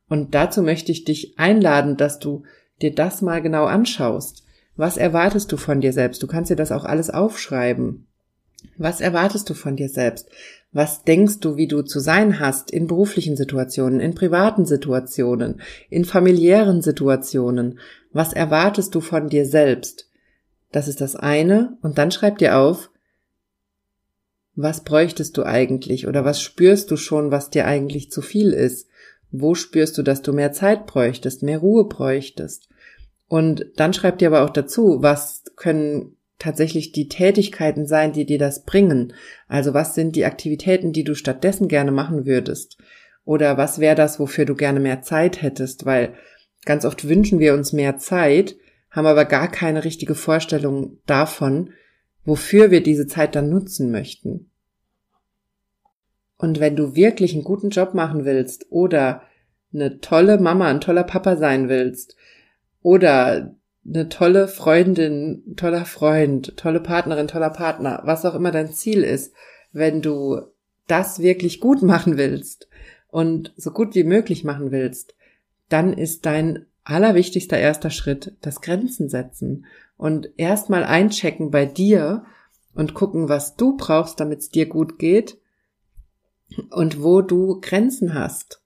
Und 0.09 0.35
dazu 0.35 0.61
möchte 0.61 0.91
ich 0.91 1.03
dich 1.03 1.37
einladen, 1.37 1.97
dass 1.97 2.19
du 2.19 2.43
dir 2.81 2.93
das 2.93 3.21
mal 3.21 3.41
genau 3.41 3.65
anschaust. 3.65 4.43
Was 4.75 4.97
erwartest 4.97 5.51
du 5.51 5.57
von 5.57 5.81
dir 5.81 5.91
selbst? 5.91 6.21
Du 6.21 6.27
kannst 6.27 6.51
dir 6.51 6.55
das 6.55 6.71
auch 6.71 6.85
alles 6.85 7.09
aufschreiben. 7.09 8.05
Was 8.77 9.01
erwartest 9.01 9.49
du 9.49 9.53
von 9.53 9.75
dir 9.75 9.89
selbst? 9.89 10.29
Was 10.71 11.03
denkst 11.03 11.39
du, 11.39 11.57
wie 11.57 11.67
du 11.67 11.81
zu 11.81 11.99
sein 11.99 12.39
hast 12.39 12.69
in 12.71 12.87
beruflichen 12.87 13.35
Situationen, 13.35 13.99
in 13.99 14.13
privaten 14.13 14.65
Situationen, 14.65 15.61
in 15.89 16.05
familiären 16.05 16.81
Situationen? 16.81 17.79
Was 18.13 18.33
erwartest 18.33 18.93
du 18.93 19.01
von 19.01 19.29
dir 19.29 19.45
selbst? 19.45 20.09
Das 20.71 20.87
ist 20.87 21.01
das 21.01 21.15
eine. 21.15 21.77
Und 21.81 21.97
dann 21.97 22.11
schreib 22.11 22.37
dir 22.37 22.57
auf, 22.57 22.89
was 24.55 24.83
bräuchtest 24.83 25.37
du 25.37 25.43
eigentlich 25.43 26.07
oder 26.07 26.25
was 26.25 26.41
spürst 26.41 26.89
du 26.89 26.97
schon, 26.97 27.31
was 27.31 27.49
dir 27.49 27.65
eigentlich 27.65 28.11
zu 28.11 28.21
viel 28.21 28.51
ist? 28.53 28.89
Wo 29.31 29.55
spürst 29.55 29.97
du, 29.97 30.03
dass 30.03 30.21
du 30.21 30.33
mehr 30.33 30.51
Zeit 30.51 30.87
bräuchtest, 30.87 31.43
mehr 31.43 31.59
Ruhe 31.59 31.85
bräuchtest? 31.85 32.67
Und 33.27 33.65
dann 33.75 33.93
schreib 33.93 34.17
dir 34.17 34.29
aber 34.29 34.43
auch 34.43 34.49
dazu, 34.49 34.97
was 35.01 35.43
können 35.55 36.15
tatsächlich 36.39 36.91
die 36.91 37.07
Tätigkeiten 37.07 37.85
sein, 37.85 38.13
die 38.13 38.25
dir 38.25 38.39
das 38.39 38.63
bringen? 38.63 39.13
Also 39.47 39.73
was 39.73 39.95
sind 39.95 40.15
die 40.15 40.25
Aktivitäten, 40.25 40.93
die 40.93 41.03
du 41.03 41.13
stattdessen 41.13 41.67
gerne 41.67 41.91
machen 41.91 42.25
würdest? 42.25 42.77
Oder 43.25 43.57
was 43.57 43.79
wäre 43.79 43.95
das, 43.95 44.19
wofür 44.19 44.45
du 44.45 44.55
gerne 44.55 44.79
mehr 44.79 45.01
Zeit 45.01 45.41
hättest? 45.41 45.85
Weil 45.85 46.13
ganz 46.65 46.85
oft 46.85 47.07
wünschen 47.07 47.39
wir 47.39 47.53
uns 47.53 47.73
mehr 47.73 47.97
Zeit, 47.97 48.55
haben 48.97 49.05
aber 49.05 49.25
gar 49.25 49.47
keine 49.47 49.83
richtige 49.83 50.15
Vorstellung 50.15 50.97
davon, 51.05 51.69
wofür 52.25 52.71
wir 52.71 52.81
diese 52.81 53.05
Zeit 53.05 53.35
dann 53.35 53.47
nutzen 53.47 53.91
möchten. 53.91 54.49
Und 56.37 56.59
wenn 56.59 56.75
du 56.75 56.95
wirklich 56.95 57.33
einen 57.33 57.43
guten 57.43 57.69
Job 57.69 57.93
machen 57.93 58.25
willst 58.25 58.65
oder 58.71 59.21
eine 59.71 59.99
tolle 59.99 60.39
Mama, 60.39 60.67
ein 60.67 60.81
toller 60.81 61.03
Papa 61.03 61.35
sein 61.35 61.69
willst 61.69 62.15
oder 62.81 63.55
eine 63.87 64.09
tolle 64.09 64.47
Freundin, 64.47 65.55
toller 65.55 65.85
Freund, 65.85 66.57
tolle 66.57 66.79
Partnerin, 66.79 67.27
toller 67.27 67.51
Partner, 67.51 68.01
was 68.03 68.25
auch 68.25 68.33
immer 68.33 68.51
dein 68.51 68.71
Ziel 68.71 69.03
ist, 69.03 69.31
wenn 69.73 70.01
du 70.01 70.41
das 70.87 71.19
wirklich 71.19 71.59
gut 71.59 71.81
machen 71.83 72.17
willst 72.17 72.67
und 73.09 73.53
so 73.57 73.69
gut 73.69 73.93
wie 73.93 74.03
möglich 74.03 74.43
machen 74.43 74.71
willst, 74.71 75.15
dann 75.69 75.93
ist 75.93 76.25
dein 76.25 76.65
allerwichtigster 76.87 77.57
erster 77.57 77.89
Schritt 77.89 78.35
das 78.41 78.61
Grenzen 78.61 79.09
setzen 79.09 79.65
und 79.97 80.29
erstmal 80.37 80.83
einchecken 80.83 81.51
bei 81.51 81.65
dir 81.65 82.25
und 82.73 82.93
gucken, 82.93 83.29
was 83.29 83.55
du 83.55 83.75
brauchst, 83.75 84.19
damit 84.19 84.39
es 84.39 84.49
dir 84.49 84.67
gut 84.67 84.97
geht 84.99 85.37
und 86.69 87.03
wo 87.03 87.21
du 87.21 87.59
Grenzen 87.59 88.13
hast. 88.13 88.61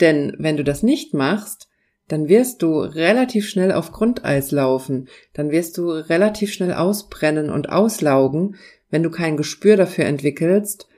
Denn 0.00 0.34
wenn 0.38 0.56
du 0.56 0.64
das 0.64 0.82
nicht 0.82 1.12
machst, 1.12 1.68
dann 2.08 2.28
wirst 2.28 2.62
du 2.62 2.78
relativ 2.78 3.48
schnell 3.48 3.72
auf 3.72 3.90
Grundeis 3.90 4.52
laufen, 4.52 5.08
dann 5.32 5.50
wirst 5.50 5.76
du 5.76 5.90
relativ 5.90 6.52
schnell 6.52 6.72
ausbrennen 6.72 7.50
und 7.50 7.68
auslaugen, 7.68 8.56
wenn 8.90 9.02
du 9.02 9.10
kein 9.10 9.36
Gespür 9.36 9.76
dafür 9.76 10.04
entwickelst, 10.04 10.88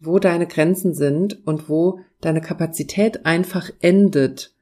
wo 0.00 0.18
deine 0.18 0.46
Grenzen 0.46 0.94
sind 0.94 1.46
und 1.46 1.68
wo 1.68 2.00
deine 2.20 2.40
Kapazität 2.40 3.24
einfach 3.24 3.70
endet 3.80 4.52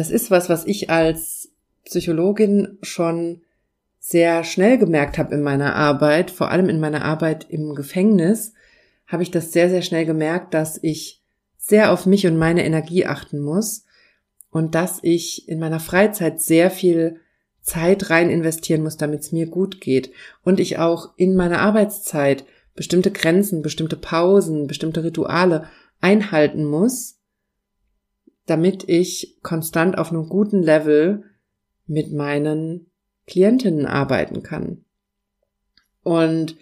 das 0.00 0.10
ist 0.10 0.30
was, 0.30 0.48
was 0.48 0.66
ich 0.66 0.88
als 0.88 1.52
Psychologin 1.84 2.78
schon 2.80 3.42
sehr 3.98 4.44
schnell 4.44 4.78
gemerkt 4.78 5.18
habe 5.18 5.34
in 5.34 5.42
meiner 5.42 5.74
Arbeit, 5.74 6.30
vor 6.30 6.50
allem 6.50 6.70
in 6.70 6.80
meiner 6.80 7.04
Arbeit 7.04 7.46
im 7.50 7.74
Gefängnis, 7.74 8.54
habe 9.06 9.22
ich 9.22 9.30
das 9.30 9.52
sehr, 9.52 9.68
sehr 9.68 9.82
schnell 9.82 10.06
gemerkt, 10.06 10.54
dass 10.54 10.78
ich 10.82 11.20
sehr 11.58 11.92
auf 11.92 12.06
mich 12.06 12.26
und 12.26 12.38
meine 12.38 12.64
Energie 12.64 13.04
achten 13.04 13.40
muss 13.40 13.84
und 14.50 14.74
dass 14.74 15.00
ich 15.02 15.46
in 15.50 15.58
meiner 15.58 15.80
Freizeit 15.80 16.40
sehr 16.40 16.70
viel 16.70 17.20
Zeit 17.60 18.08
rein 18.08 18.30
investieren 18.30 18.82
muss, 18.82 18.96
damit 18.96 19.20
es 19.20 19.32
mir 19.32 19.48
gut 19.48 19.82
geht 19.82 20.12
und 20.42 20.60
ich 20.60 20.78
auch 20.78 21.10
in 21.16 21.36
meiner 21.36 21.58
Arbeitszeit 21.58 22.46
bestimmte 22.74 23.10
Grenzen, 23.10 23.60
bestimmte 23.60 23.96
Pausen, 23.96 24.66
bestimmte 24.66 25.04
Rituale 25.04 25.68
einhalten 26.00 26.64
muss, 26.64 27.19
damit 28.46 28.88
ich 28.88 29.38
konstant 29.42 29.98
auf 29.98 30.10
einem 30.10 30.28
guten 30.28 30.62
Level 30.62 31.24
mit 31.86 32.12
meinen 32.12 32.90
Klientinnen 33.26 33.86
arbeiten 33.86 34.42
kann. 34.42 34.84
Und 36.02 36.56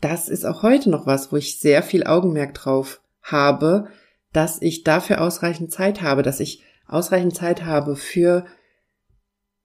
das 0.00 0.28
ist 0.28 0.44
auch 0.44 0.62
heute 0.62 0.90
noch 0.90 1.06
was, 1.06 1.32
wo 1.32 1.36
ich 1.36 1.60
sehr 1.60 1.82
viel 1.82 2.04
Augenmerk 2.04 2.54
drauf 2.54 3.02
habe, 3.22 3.88
dass 4.32 4.62
ich 4.62 4.84
dafür 4.84 5.20
ausreichend 5.20 5.72
Zeit 5.72 6.02
habe, 6.02 6.22
dass 6.22 6.40
ich 6.40 6.62
ausreichend 6.86 7.34
Zeit 7.34 7.64
habe 7.64 7.96
für 7.96 8.46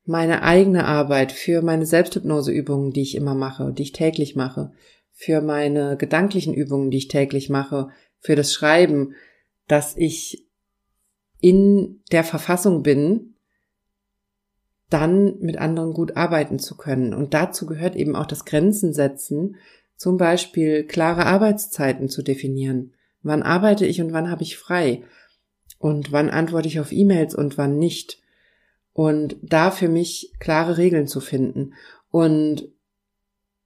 meine 0.05 0.43
eigene 0.43 0.85
Arbeit, 0.85 1.31
für 1.31 1.61
meine 1.61 1.85
Selbsthypnoseübungen, 1.85 2.91
die 2.91 3.01
ich 3.01 3.15
immer 3.15 3.33
mache, 3.33 3.73
die 3.73 3.83
ich 3.83 3.91
täglich 3.91 4.35
mache, 4.35 4.71
für 5.11 5.41
meine 5.41 5.97
gedanklichen 5.97 6.53
Übungen, 6.53 6.91
die 6.91 6.97
ich 6.97 7.07
täglich 7.07 7.49
mache, 7.49 7.89
für 8.19 8.35
das 8.35 8.53
Schreiben, 8.53 9.15
dass 9.67 9.95
ich 9.97 10.44
in 11.41 12.01
der 12.11 12.23
Verfassung 12.23 12.83
bin, 12.83 13.35
dann 14.89 15.39
mit 15.39 15.57
anderen 15.57 15.93
gut 15.93 16.15
arbeiten 16.15 16.59
zu 16.59 16.77
können. 16.77 17.13
Und 17.13 17.33
dazu 17.33 17.65
gehört 17.65 17.95
eben 17.95 18.15
auch 18.15 18.27
das 18.27 18.45
Grenzen 18.45 18.93
setzen, 18.93 19.57
zum 19.97 20.17
Beispiel 20.17 20.83
klare 20.85 21.25
Arbeitszeiten 21.25 22.09
zu 22.09 22.21
definieren. 22.21 22.93
Wann 23.23 23.43
arbeite 23.43 23.85
ich 23.85 24.01
und 24.01 24.13
wann 24.13 24.29
habe 24.29 24.43
ich 24.43 24.57
frei? 24.57 25.03
Und 25.79 26.11
wann 26.11 26.29
antworte 26.29 26.67
ich 26.67 26.79
auf 26.79 26.91
E-Mails 26.91 27.35
und 27.35 27.57
wann 27.57 27.77
nicht? 27.77 28.19
Und 28.93 29.37
da 29.41 29.71
für 29.71 29.89
mich 29.89 30.33
klare 30.39 30.77
Regeln 30.77 31.07
zu 31.07 31.19
finden. 31.19 31.73
Und 32.11 32.69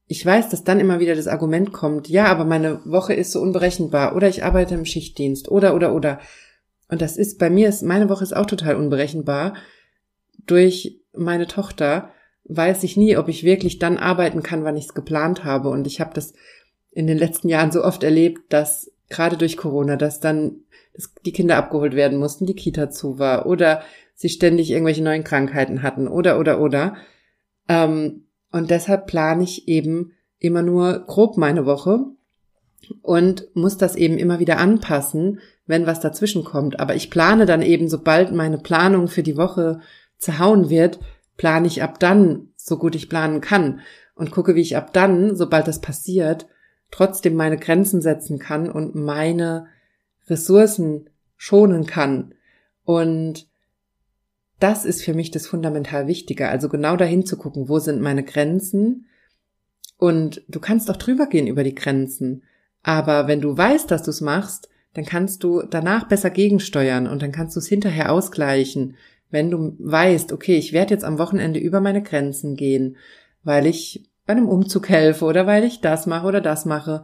ich 0.08 0.26
weiß, 0.26 0.50
dass 0.50 0.64
dann 0.64 0.80
immer 0.80 1.00
wieder 1.00 1.16
das 1.16 1.28
Argument 1.28 1.72
kommt, 1.72 2.10
ja, 2.10 2.26
aber 2.26 2.44
meine 2.44 2.82
Woche 2.84 3.14
ist 3.14 3.32
so 3.32 3.42
unberechenbar 3.42 4.16
oder 4.16 4.28
ich 4.28 4.44
arbeite 4.44 4.74
im 4.74 4.86
Schichtdienst 4.86 5.50
oder 5.50 5.76
oder 5.76 5.94
oder. 5.94 6.20
Und 6.90 7.02
das 7.02 7.18
ist 7.18 7.40
bei 7.40 7.50
mir 7.50 7.70
ist 7.70 7.84
meine 7.84 8.10
Woche 8.10 8.24
ist 8.24 8.36
auch 8.36 8.46
total 8.46 8.76
unberechenbar. 8.76 9.56
Durch 10.46 11.00
meine 11.14 11.48
Tochter 11.48 12.12
weiß 12.46 12.84
ich 12.84 12.98
nie, 12.98 13.16
ob 13.16 13.30
ich 13.30 13.44
wirklich 13.44 13.80
dann 13.80 13.98
arbeiten 13.98 14.44
kann, 14.44 14.64
wann 14.64 14.76
ich 14.76 14.86
es 14.86 14.94
geplant 14.94 15.44
habe. 15.44 15.70
Und 15.70 15.88
ich 15.88 16.02
habe 16.02 16.14
das 16.14 16.34
in 16.92 17.08
den 17.08 17.18
letzten 17.18 17.48
Jahren 17.48 17.72
so 17.72 17.84
oft 17.84 18.04
erlebt, 18.04 18.42
dass 18.52 18.92
gerade 19.10 19.38
durch 19.38 19.56
Corona, 19.56 19.96
dass 19.96 20.20
dann 20.20 20.64
dass 20.94 21.14
die 21.26 21.32
Kinder 21.32 21.56
abgeholt 21.58 21.96
werden 21.96 22.18
mussten, 22.18 22.46
die 22.46 22.56
Kita 22.56 22.90
zu 22.90 23.20
war 23.20 23.46
oder 23.46 23.84
sie 24.16 24.30
ständig 24.30 24.72
irgendwelche 24.72 25.04
neuen 25.04 25.24
Krankheiten 25.24 25.82
hatten 25.82 26.08
oder 26.08 26.40
oder 26.40 26.60
oder. 26.60 26.98
Ähm, 27.70 28.26
und 28.52 28.72
deshalb 28.72 29.06
plane 29.08 29.44
ich 29.44 29.68
eben 29.68 30.14
immer 30.40 30.62
nur 30.62 31.06
grob 31.06 31.38
meine 31.38 31.66
Woche 31.66 32.06
und 33.02 33.48
muss 33.56 33.78
das 33.78 33.96
eben 33.96 34.18
immer 34.18 34.40
wieder 34.40 34.58
anpassen, 34.58 35.40
wenn 35.66 35.86
was 35.86 36.00
dazwischen 36.00 36.44
kommt. 36.44 36.80
Aber 36.80 36.96
ich 36.96 37.10
plane 37.10 37.46
dann 37.46 37.62
eben, 37.62 37.90
sobald 37.90 38.32
meine 38.32 38.58
Planung 38.58 39.08
für 39.08 39.24
die 39.24 39.38
Woche 39.38 39.80
zerhauen 40.18 40.70
wird, 40.70 41.00
plane 41.38 41.68
ich 41.68 41.84
ab 41.84 42.00
dann, 42.00 42.50
so 42.56 42.78
gut 42.78 42.96
ich 42.96 43.10
planen 43.10 43.42
kann 43.42 43.82
und 44.16 44.32
gucke, 44.32 44.56
wie 44.56 44.62
ich 44.62 44.76
ab 44.76 44.94
dann, 44.94 45.36
sobald 45.36 45.68
das 45.68 45.80
passiert, 45.80 46.48
trotzdem 46.92 47.36
meine 47.36 47.58
Grenzen 47.58 48.02
setzen 48.02 48.40
kann 48.40 48.70
und 48.70 48.96
meine 48.96 49.68
Ressourcen 50.28 51.10
schonen 51.38 51.86
kann. 51.86 52.34
Und 52.84 53.48
das 54.60 54.84
ist 54.84 55.04
für 55.04 55.14
mich 55.14 55.32
das 55.32 55.48
fundamental 55.48 56.08
Wichtige. 56.08 56.50
Also 56.50 56.68
genau 56.68 56.98
dahin 56.98 57.26
zu 57.26 57.38
gucken, 57.38 57.70
wo 57.70 57.80
sind 57.80 58.02
meine 58.02 58.24
Grenzen? 58.24 59.06
Und 59.98 60.44
du 60.48 60.60
kannst 60.60 60.90
auch 60.92 60.98
drüber 60.98 61.28
gehen 61.28 61.48
über 61.48 61.64
die 61.64 61.76
Grenzen. 61.76 62.44
Aber 62.84 63.28
wenn 63.28 63.42
du 63.42 63.58
weißt, 63.58 63.90
dass 63.92 64.04
du 64.04 64.12
es 64.12 64.22
machst, 64.22 64.70
dann 64.94 65.06
kannst 65.06 65.44
du 65.44 65.62
danach 65.62 66.08
besser 66.08 66.30
gegensteuern 66.30 67.08
und 67.08 67.22
dann 67.22 67.32
kannst 67.32 67.56
du 67.56 67.60
es 67.60 67.68
hinterher 67.68 68.12
ausgleichen. 68.12 68.96
Wenn 69.30 69.52
du 69.52 69.76
weißt, 69.80 70.32
okay, 70.32 70.58
ich 70.58 70.74
werde 70.74 70.94
jetzt 70.94 71.04
am 71.04 71.20
Wochenende 71.20 71.60
über 71.60 71.82
meine 71.82 72.02
Grenzen 72.02 72.56
gehen, 72.56 72.98
weil 73.44 73.68
ich 73.68 74.10
bei 74.26 74.34
einem 74.34 74.48
Umzug 74.48 74.90
helfe 74.90 75.26
oder 75.26 75.46
weil 75.46 75.64
ich 75.64 75.82
das 75.82 76.06
mache 76.06 76.28
oder 76.28 76.42
das 76.42 76.66
mache. 76.66 77.04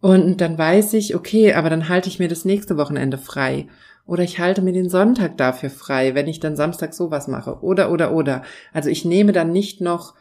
Und 0.00 0.40
dann 0.40 0.58
weiß 0.58 0.94
ich, 0.94 1.14
okay, 1.14 1.54
aber 1.54 1.70
dann 1.70 1.88
halte 1.88 2.08
ich 2.08 2.18
mir 2.18 2.28
das 2.28 2.44
nächste 2.44 2.76
Wochenende 2.76 3.18
frei. 3.18 3.68
Oder 4.06 4.22
ich 4.22 4.38
halte 4.38 4.62
mir 4.62 4.72
den 4.72 4.88
Sonntag 4.88 5.36
dafür 5.36 5.70
frei, 5.70 6.14
wenn 6.14 6.28
ich 6.28 6.38
dann 6.38 6.54
Samstag 6.54 6.94
sowas 6.94 7.26
mache. 7.26 7.62
Oder, 7.62 7.90
oder, 7.90 8.12
oder. 8.12 8.42
Also 8.72 8.88
ich 8.88 9.04
nehme 9.04 9.32
dann 9.32 9.50
nicht 9.50 9.80
noch 9.80 10.14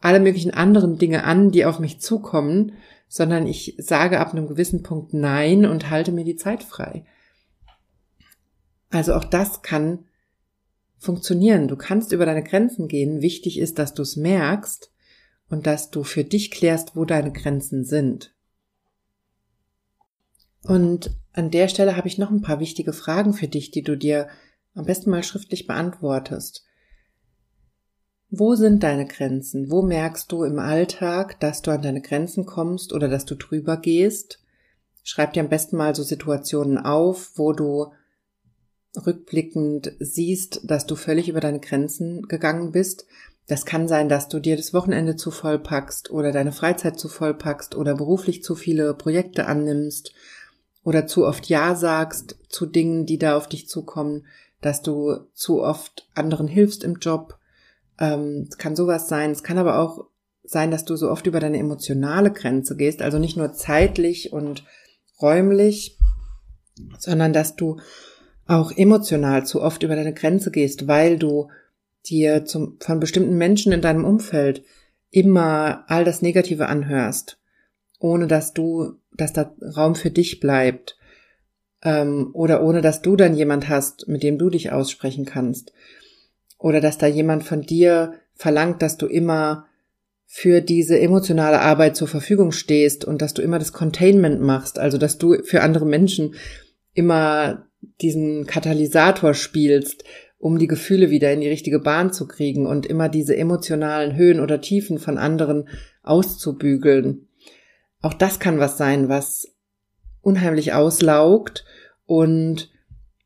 alle 0.00 0.20
möglichen 0.20 0.54
anderen 0.54 0.96
Dinge 0.96 1.24
an, 1.24 1.50
die 1.50 1.64
auf 1.66 1.78
mich 1.78 2.00
zukommen, 2.00 2.72
sondern 3.08 3.46
ich 3.46 3.74
sage 3.78 4.20
ab 4.20 4.32
einem 4.32 4.46
gewissen 4.46 4.82
Punkt 4.82 5.14
Nein 5.14 5.66
und 5.66 5.90
halte 5.90 6.12
mir 6.12 6.24
die 6.24 6.36
Zeit 6.36 6.62
frei. 6.62 7.04
Also 8.90 9.14
auch 9.14 9.24
das 9.24 9.62
kann 9.62 10.04
funktionieren. 10.98 11.68
Du 11.68 11.76
kannst 11.76 12.12
über 12.12 12.26
deine 12.26 12.42
Grenzen 12.42 12.88
gehen. 12.88 13.22
Wichtig 13.22 13.58
ist, 13.58 13.78
dass 13.78 13.94
du 13.94 14.02
es 14.02 14.16
merkst 14.16 14.90
und 15.48 15.66
dass 15.66 15.90
du 15.90 16.04
für 16.04 16.24
dich 16.24 16.50
klärst, 16.50 16.96
wo 16.96 17.04
deine 17.04 17.32
Grenzen 17.32 17.84
sind. 17.84 18.34
Und 20.62 21.16
an 21.32 21.50
der 21.50 21.68
Stelle 21.68 21.96
habe 21.96 22.08
ich 22.08 22.18
noch 22.18 22.30
ein 22.30 22.42
paar 22.42 22.60
wichtige 22.60 22.92
Fragen 22.92 23.32
für 23.32 23.48
dich, 23.48 23.70
die 23.70 23.82
du 23.82 23.96
dir 23.96 24.28
am 24.74 24.84
besten 24.84 25.10
mal 25.10 25.22
schriftlich 25.22 25.66
beantwortest. 25.66 26.67
Wo 28.30 28.54
sind 28.54 28.82
deine 28.82 29.06
Grenzen? 29.06 29.70
Wo 29.70 29.80
merkst 29.80 30.30
du 30.30 30.44
im 30.44 30.58
Alltag, 30.58 31.40
dass 31.40 31.62
du 31.62 31.70
an 31.70 31.80
deine 31.80 32.02
Grenzen 32.02 32.44
kommst 32.44 32.92
oder 32.92 33.08
dass 33.08 33.24
du 33.24 33.36
drüber 33.36 33.78
gehst? 33.78 34.40
Schreib 35.02 35.32
dir 35.32 35.40
am 35.40 35.48
besten 35.48 35.78
mal 35.78 35.94
so 35.94 36.02
Situationen 36.02 36.76
auf, 36.76 37.32
wo 37.36 37.54
du 37.54 37.92
rückblickend 39.06 39.92
siehst, 39.98 40.60
dass 40.64 40.84
du 40.84 40.94
völlig 40.94 41.30
über 41.30 41.40
deine 41.40 41.60
Grenzen 41.60 42.28
gegangen 42.28 42.70
bist. 42.70 43.06
Das 43.46 43.64
kann 43.64 43.88
sein, 43.88 44.10
dass 44.10 44.28
du 44.28 44.40
dir 44.40 44.56
das 44.56 44.74
Wochenende 44.74 45.16
zu 45.16 45.30
voll 45.30 45.58
packst 45.58 46.10
oder 46.10 46.30
deine 46.30 46.52
Freizeit 46.52 46.98
zu 46.98 47.08
voll 47.08 47.32
packst 47.32 47.74
oder 47.74 47.94
beruflich 47.94 48.42
zu 48.42 48.54
viele 48.54 48.92
Projekte 48.92 49.46
annimmst 49.46 50.12
oder 50.84 51.06
zu 51.06 51.26
oft 51.26 51.46
Ja 51.46 51.74
sagst 51.74 52.36
zu 52.50 52.66
Dingen, 52.66 53.06
die 53.06 53.18
da 53.18 53.38
auf 53.38 53.48
dich 53.48 53.68
zukommen, 53.68 54.26
dass 54.60 54.82
du 54.82 55.16
zu 55.32 55.62
oft 55.62 56.06
anderen 56.14 56.46
hilfst 56.46 56.84
im 56.84 56.96
Job. 56.96 57.37
Ähm, 57.98 58.46
es 58.48 58.58
kann 58.58 58.76
sowas 58.76 59.08
sein. 59.08 59.30
Es 59.30 59.42
kann 59.42 59.58
aber 59.58 59.78
auch 59.78 60.06
sein, 60.44 60.70
dass 60.70 60.84
du 60.84 60.96
so 60.96 61.10
oft 61.10 61.26
über 61.26 61.40
deine 61.40 61.58
emotionale 61.58 62.32
Grenze 62.32 62.76
gehst, 62.76 63.02
also 63.02 63.18
nicht 63.18 63.36
nur 63.36 63.52
zeitlich 63.52 64.32
und 64.32 64.64
räumlich, 65.20 65.98
sondern 66.98 67.32
dass 67.32 67.56
du 67.56 67.80
auch 68.46 68.72
emotional 68.72 69.44
zu 69.44 69.60
oft 69.60 69.82
über 69.82 69.94
deine 69.94 70.14
Grenze 70.14 70.50
gehst, 70.50 70.88
weil 70.88 71.18
du 71.18 71.48
dir 72.06 72.46
zum, 72.46 72.78
von 72.80 72.98
bestimmten 73.00 73.36
Menschen 73.36 73.72
in 73.72 73.82
deinem 73.82 74.04
Umfeld 74.04 74.62
immer 75.10 75.84
all 75.88 76.04
das 76.04 76.22
Negative 76.22 76.66
anhörst, 76.66 77.38
ohne 77.98 78.26
dass 78.26 78.54
du 78.54 78.94
dass 79.18 79.32
da 79.32 79.52
Raum 79.76 79.94
für 79.96 80.10
dich 80.10 80.40
bleibt 80.40 80.96
ähm, 81.82 82.30
oder 82.32 82.62
ohne 82.62 82.80
dass 82.80 83.02
du 83.02 83.16
dann 83.16 83.34
jemand 83.34 83.68
hast, 83.68 84.08
mit 84.08 84.22
dem 84.22 84.38
du 84.38 84.48
dich 84.48 84.72
aussprechen 84.72 85.24
kannst 85.24 85.72
oder 86.58 86.80
dass 86.80 86.98
da 86.98 87.06
jemand 87.06 87.44
von 87.44 87.62
dir 87.62 88.14
verlangt, 88.34 88.82
dass 88.82 88.96
du 88.96 89.06
immer 89.06 89.66
für 90.26 90.60
diese 90.60 91.00
emotionale 91.00 91.60
Arbeit 91.60 91.96
zur 91.96 92.06
Verfügung 92.06 92.52
stehst 92.52 93.04
und 93.04 93.22
dass 93.22 93.32
du 93.32 93.40
immer 93.40 93.58
das 93.58 93.72
Containment 93.72 94.42
machst, 94.42 94.78
also 94.78 94.98
dass 94.98 95.16
du 95.16 95.42
für 95.42 95.62
andere 95.62 95.86
Menschen 95.86 96.34
immer 96.92 97.66
diesen 98.00 98.46
Katalysator 98.46 99.32
spielst, 99.32 100.04
um 100.38 100.58
die 100.58 100.66
Gefühle 100.66 101.10
wieder 101.10 101.32
in 101.32 101.40
die 101.40 101.48
richtige 101.48 101.80
Bahn 101.80 102.12
zu 102.12 102.28
kriegen 102.28 102.66
und 102.66 102.86
immer 102.86 103.08
diese 103.08 103.36
emotionalen 103.36 104.16
Höhen 104.16 104.40
oder 104.40 104.60
Tiefen 104.60 104.98
von 104.98 105.16
anderen 105.16 105.68
auszubügeln. 106.02 107.28
Auch 108.02 108.14
das 108.14 108.38
kann 108.38 108.58
was 108.58 108.76
sein, 108.76 109.08
was 109.08 109.54
unheimlich 110.20 110.74
auslaugt 110.74 111.64
und 112.04 112.70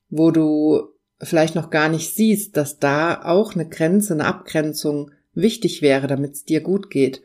wo 0.08 0.30
du 0.30 0.91
vielleicht 1.22 1.54
noch 1.54 1.70
gar 1.70 1.88
nicht 1.88 2.14
siehst, 2.14 2.56
dass 2.56 2.78
da 2.78 3.22
auch 3.22 3.54
eine 3.54 3.68
Grenze, 3.68 4.14
eine 4.14 4.26
Abgrenzung 4.26 5.10
wichtig 5.34 5.82
wäre, 5.82 6.06
damit 6.06 6.32
es 6.32 6.44
dir 6.44 6.60
gut 6.60 6.90
geht. 6.90 7.22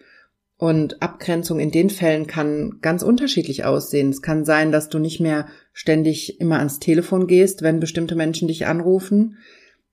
Und 0.58 1.02
Abgrenzung 1.02 1.60
in 1.60 1.72
den 1.72 1.90
Fällen 1.90 2.26
kann 2.26 2.80
ganz 2.82 3.04
unterschiedlich 3.04 3.66
aussehen. 3.66 4.10
Es 4.10 4.22
kann 4.22 4.44
sein, 4.44 4.72
dass 4.72 4.90
du 4.90 4.98
nicht 4.98 5.20
mehr 5.20 5.48
ständig 5.72 6.40
immer 6.40 6.58
ans 6.58 6.80
Telefon 6.80 7.28
gehst, 7.28 7.62
wenn 7.62 7.80
bestimmte 7.80 8.16
Menschen 8.16 8.48
dich 8.48 8.66
anrufen, 8.66 9.38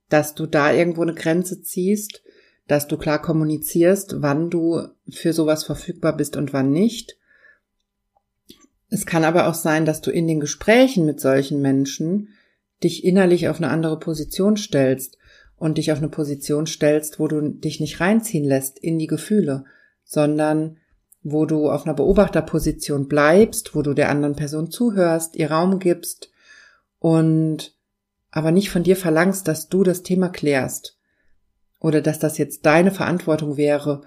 dass 0.09 0.33
du 0.33 0.47
da 0.47 0.73
irgendwo 0.73 1.01
eine 1.01 1.13
Grenze 1.13 1.61
ziehst, 1.61 2.23
dass 2.67 2.87
du 2.87 2.97
klar 2.97 3.21
kommunizierst, 3.21 4.21
wann 4.21 4.49
du 4.49 4.87
für 5.09 5.33
sowas 5.33 5.63
verfügbar 5.63 6.17
bist 6.17 6.35
und 6.35 6.51
wann 6.51 6.71
nicht. 6.71 7.17
Es 8.89 9.05
kann 9.05 9.23
aber 9.23 9.47
auch 9.47 9.53
sein, 9.53 9.85
dass 9.85 10.01
du 10.01 10.09
in 10.09 10.27
den 10.27 10.39
Gesprächen 10.39 11.05
mit 11.05 11.19
solchen 11.19 11.61
Menschen 11.61 12.29
dich 12.85 13.03
innerlich 13.03 13.49
auf 13.49 13.57
eine 13.57 13.69
andere 13.69 13.99
Position 13.99 14.55
stellst 14.55 15.17
und 15.57 15.77
dich 15.77 15.91
auf 15.91 15.97
eine 15.97 16.09
Position 16.09 16.67
stellst, 16.67 17.19
wo 17.19 17.27
du 17.27 17.49
dich 17.49 17.79
nicht 17.79 17.99
reinziehen 17.99 18.45
lässt 18.45 18.77
in 18.79 18.99
die 18.99 19.07
Gefühle, 19.07 19.65
sondern 20.03 20.77
wo 21.23 21.45
du 21.45 21.71
auf 21.71 21.85
einer 21.85 21.95
Beobachterposition 21.95 23.07
bleibst, 23.07 23.75
wo 23.75 23.81
du 23.81 23.93
der 23.93 24.09
anderen 24.09 24.35
Person 24.35 24.69
zuhörst, 24.69 25.35
ihr 25.35 25.49
Raum 25.49 25.79
gibst 25.79 26.29
und 26.99 27.75
aber 28.29 28.51
nicht 28.51 28.69
von 28.69 28.83
dir 28.83 28.95
verlangst, 28.95 29.47
dass 29.47 29.67
du 29.67 29.83
das 29.83 30.03
Thema 30.03 30.29
klärst 30.29 30.99
oder 31.79 32.01
dass 32.01 32.19
das 32.19 32.37
jetzt 32.37 32.65
deine 32.65 32.91
Verantwortung 32.91 33.57
wäre, 33.57 34.01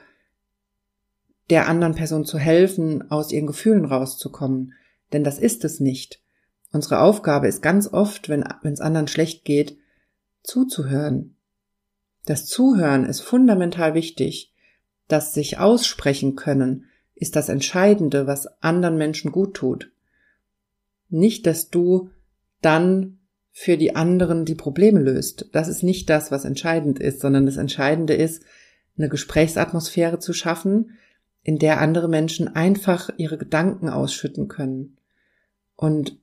der 1.51 1.67
anderen 1.67 1.95
Person 1.95 2.25
zu 2.25 2.39
helfen, 2.39 3.11
aus 3.11 3.33
ihren 3.33 3.47
Gefühlen 3.47 3.87
rauszukommen. 3.87 4.75
Denn 5.13 5.25
das 5.25 5.39
ist 5.39 5.65
es 5.65 5.81
nicht. 5.81 6.23
Unsere 6.71 7.01
Aufgabe 7.01 7.49
ist 7.49 7.63
ganz 7.63 7.89
oft, 7.93 8.29
wenn 8.29 8.45
es 8.63 8.81
anderen 8.81 9.09
schlecht 9.09 9.45
geht, 9.45 9.79
zuzuhören. 10.43 11.37
Das 12.27 12.47
Zuhören 12.47 13.07
ist 13.07 13.21
fundamental 13.21 13.95
wichtig. 13.95 14.53
Das 15.09 15.33
sich 15.33 15.59
aussprechen 15.59 16.37
können 16.37 16.85
ist 17.15 17.37
das 17.37 17.49
Entscheidende, 17.49 18.27
was 18.27 18.47
anderen 18.63 18.97
Menschen 18.97 19.33
gut 19.33 19.55
tut. 19.55 19.91
Nicht, 21.09 21.47
dass 21.47 21.71
du 21.71 22.11
dann 22.61 23.19
für 23.51 23.77
die 23.77 23.97
anderen 23.97 24.45
die 24.45 24.55
Probleme 24.55 25.01
löst. 25.01 25.49
Das 25.53 25.67
ist 25.69 25.83
nicht 25.83 26.09
das, 26.11 26.31
was 26.31 26.45
entscheidend 26.45 27.01
ist, 27.01 27.21
sondern 27.21 27.47
das 27.47 27.57
Entscheidende 27.57 28.15
ist, 28.15 28.45
eine 28.97 29.09
Gesprächsatmosphäre 29.09 30.19
zu 30.19 30.33
schaffen, 30.33 30.99
in 31.43 31.59
der 31.59 31.81
andere 31.81 32.09
Menschen 32.09 32.55
einfach 32.55 33.11
ihre 33.17 33.39
Gedanken 33.39 33.89
ausschütten 33.89 34.49
können 34.49 34.99
und 35.77 36.19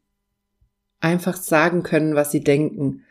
einfach 1.06 1.38
sagen 1.38 1.84
können, 1.84 2.16
was 2.16 2.32
sie 2.32 2.42
denken. 2.42 3.04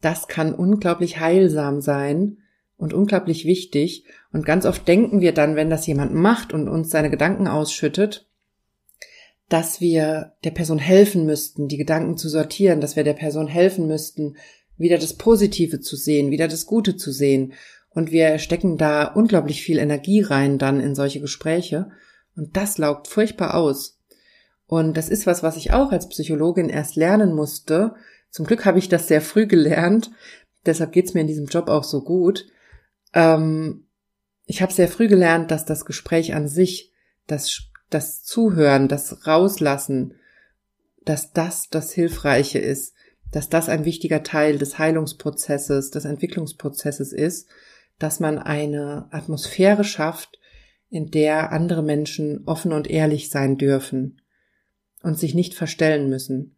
Das 0.00 0.28
kann 0.28 0.54
unglaublich 0.54 1.18
heilsam 1.18 1.80
sein 1.80 2.38
und 2.76 2.94
unglaublich 2.94 3.44
wichtig. 3.44 4.04
Und 4.32 4.46
ganz 4.46 4.64
oft 4.64 4.86
denken 4.86 5.20
wir 5.20 5.34
dann, 5.34 5.56
wenn 5.56 5.68
das 5.68 5.86
jemand 5.86 6.14
macht 6.14 6.52
und 6.52 6.68
uns 6.68 6.90
seine 6.90 7.10
Gedanken 7.10 7.48
ausschüttet, 7.48 8.28
dass 9.48 9.80
wir 9.80 10.34
der 10.44 10.52
Person 10.52 10.78
helfen 10.78 11.26
müssten, 11.26 11.66
die 11.66 11.76
Gedanken 11.76 12.16
zu 12.16 12.28
sortieren, 12.28 12.80
dass 12.80 12.94
wir 12.94 13.02
der 13.02 13.14
Person 13.14 13.48
helfen 13.48 13.88
müssten, 13.88 14.36
wieder 14.76 14.98
das 14.98 15.14
Positive 15.14 15.80
zu 15.80 15.96
sehen, 15.96 16.30
wieder 16.30 16.46
das 16.46 16.66
Gute 16.66 16.96
zu 16.96 17.10
sehen. 17.10 17.52
Und 17.90 18.12
wir 18.12 18.38
stecken 18.38 18.78
da 18.78 19.04
unglaublich 19.04 19.62
viel 19.62 19.78
Energie 19.78 20.20
rein 20.20 20.58
dann 20.58 20.80
in 20.80 20.94
solche 20.94 21.20
Gespräche. 21.20 21.90
Und 22.36 22.56
das 22.56 22.78
laugt 22.78 23.08
furchtbar 23.08 23.54
aus. 23.54 23.93
Und 24.66 24.96
das 24.96 25.08
ist 25.08 25.26
was, 25.26 25.42
was 25.42 25.56
ich 25.56 25.72
auch 25.72 25.92
als 25.92 26.08
Psychologin 26.08 26.68
erst 26.68 26.96
lernen 26.96 27.34
musste. 27.34 27.94
Zum 28.30 28.46
Glück 28.46 28.64
habe 28.64 28.78
ich 28.78 28.88
das 28.88 29.08
sehr 29.08 29.20
früh 29.20 29.46
gelernt. 29.46 30.10
Deshalb 30.66 30.92
geht's 30.92 31.14
mir 31.14 31.20
in 31.20 31.26
diesem 31.26 31.46
Job 31.46 31.68
auch 31.68 31.84
so 31.84 32.02
gut. 32.02 32.46
Ähm, 33.12 33.86
ich 34.46 34.62
habe 34.62 34.72
sehr 34.72 34.88
früh 34.88 35.08
gelernt, 35.08 35.50
dass 35.50 35.64
das 35.64 35.84
Gespräch 35.84 36.34
an 36.34 36.48
sich, 36.48 36.92
das, 37.26 37.62
das 37.90 38.22
Zuhören, 38.22 38.88
das 38.88 39.26
Rauslassen, 39.26 40.14
dass 41.04 41.32
das 41.32 41.68
das 41.68 41.92
Hilfreiche 41.92 42.58
ist, 42.58 42.94
dass 43.30 43.48
das 43.48 43.68
ein 43.68 43.84
wichtiger 43.84 44.22
Teil 44.22 44.58
des 44.58 44.78
Heilungsprozesses, 44.78 45.90
des 45.90 46.04
Entwicklungsprozesses 46.04 47.12
ist, 47.12 47.48
dass 47.98 48.20
man 48.20 48.38
eine 48.38 49.08
Atmosphäre 49.10 49.84
schafft, 49.84 50.38
in 50.88 51.10
der 51.10 51.52
andere 51.52 51.82
Menschen 51.82 52.44
offen 52.46 52.72
und 52.72 52.88
ehrlich 52.88 53.30
sein 53.30 53.58
dürfen 53.58 54.20
und 55.04 55.18
sich 55.18 55.34
nicht 55.34 55.54
verstellen 55.54 56.08
müssen. 56.08 56.56